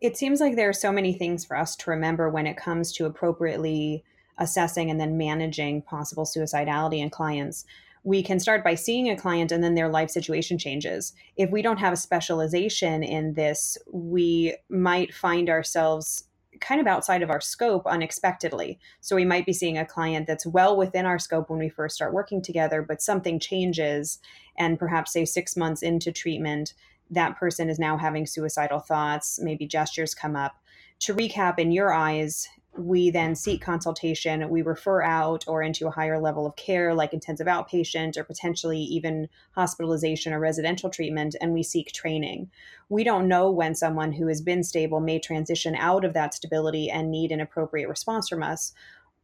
[0.00, 2.90] It seems like there are so many things for us to remember when it comes
[2.94, 4.02] to appropriately
[4.36, 7.64] assessing and then managing possible suicidality in clients
[8.02, 11.12] we can start by seeing a client and then their life situation changes.
[11.36, 16.24] If we don't have a specialization in this, we might find ourselves
[16.60, 18.78] kind of outside of our scope unexpectedly.
[19.00, 21.94] So we might be seeing a client that's well within our scope when we first
[21.94, 24.18] start working together, but something changes.
[24.58, 26.74] And perhaps, say, six months into treatment,
[27.10, 30.59] that person is now having suicidal thoughts, maybe gestures come up.
[31.00, 32.46] To recap, in your eyes,
[32.76, 37.12] we then seek consultation, we refer out or into a higher level of care like
[37.12, 42.50] intensive outpatient or potentially even hospitalization or residential treatment, and we seek training.
[42.88, 46.90] We don't know when someone who has been stable may transition out of that stability
[46.90, 48.72] and need an appropriate response from us.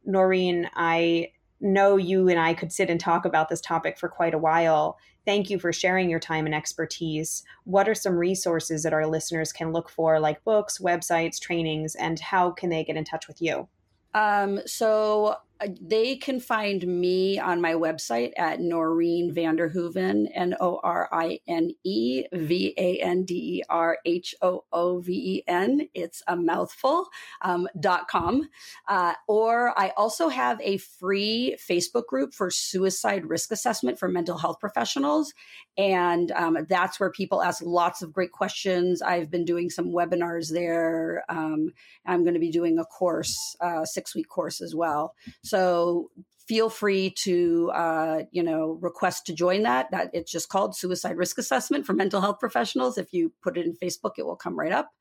[0.05, 4.33] Norine, I know you and I could sit and talk about this topic for quite
[4.33, 4.97] a while.
[5.27, 7.43] Thank you for sharing your time and expertise.
[7.65, 12.17] What are some resources that our listeners can look for, like books, websites, trainings, and
[12.17, 13.67] how can they get in touch with you?
[14.13, 15.35] Um, so
[15.81, 21.71] they can find me on my website at Norine Vanderhooven, N O R I N
[21.83, 25.87] E V A N D E R H O O V E N.
[25.93, 27.07] It's a mouthful.
[27.41, 28.49] Um, dot com.
[28.87, 34.37] Uh, or I also have a free Facebook group for suicide risk assessment for mental
[34.37, 35.33] health professionals.
[35.77, 39.01] And um, that's where people ask lots of great questions.
[39.01, 41.23] I've been doing some webinars there.
[41.29, 41.71] Um,
[42.05, 45.13] I'm going to be doing a course, uh, six week course as well.
[45.47, 46.09] So
[46.47, 49.91] feel free to uh, you know request to join that.
[49.91, 52.97] That it's just called suicide risk assessment for mental health professionals.
[52.97, 54.91] If you put it in facebook it will come right up.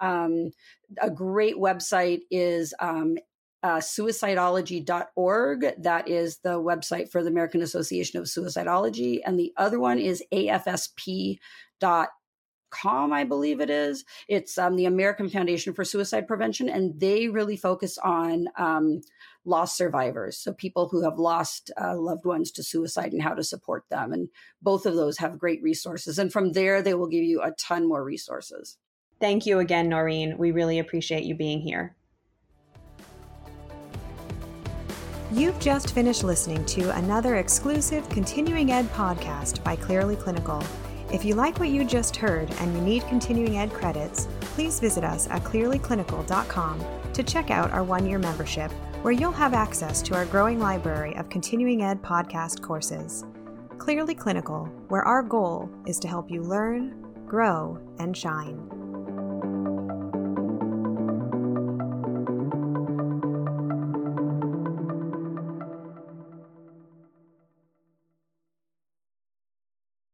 [0.00, 0.50] Um,
[1.00, 3.16] a great website is um,
[3.62, 9.20] uh, suicidology.org that is the website for the american association of suicidology.
[9.24, 11.38] And the other one is afsp.com
[13.12, 14.04] i believe it is.
[14.28, 19.00] It's um, the american foundation for suicide prevention and they really focus on um,
[19.46, 23.44] loss survivors, so people who have lost uh, loved ones to suicide and how to
[23.44, 24.12] support them.
[24.12, 24.28] And
[24.60, 26.18] both of those have great resources.
[26.18, 28.76] And from there, they will give you a ton more resources.
[29.20, 30.36] Thank you again, Norine.
[30.36, 31.96] We really appreciate you being here.
[35.32, 40.62] You've just finished listening to another exclusive continuing ed podcast by Clearly Clinical.
[41.12, 45.04] If you like what you just heard and you need continuing ed credits, please visit
[45.04, 48.70] us at clearlyclinical.com to check out our one year membership
[49.02, 53.24] where you'll have access to our growing library of continuing ed podcast courses.
[53.78, 58.85] Clearly Clinical, where our goal is to help you learn, grow, and shine.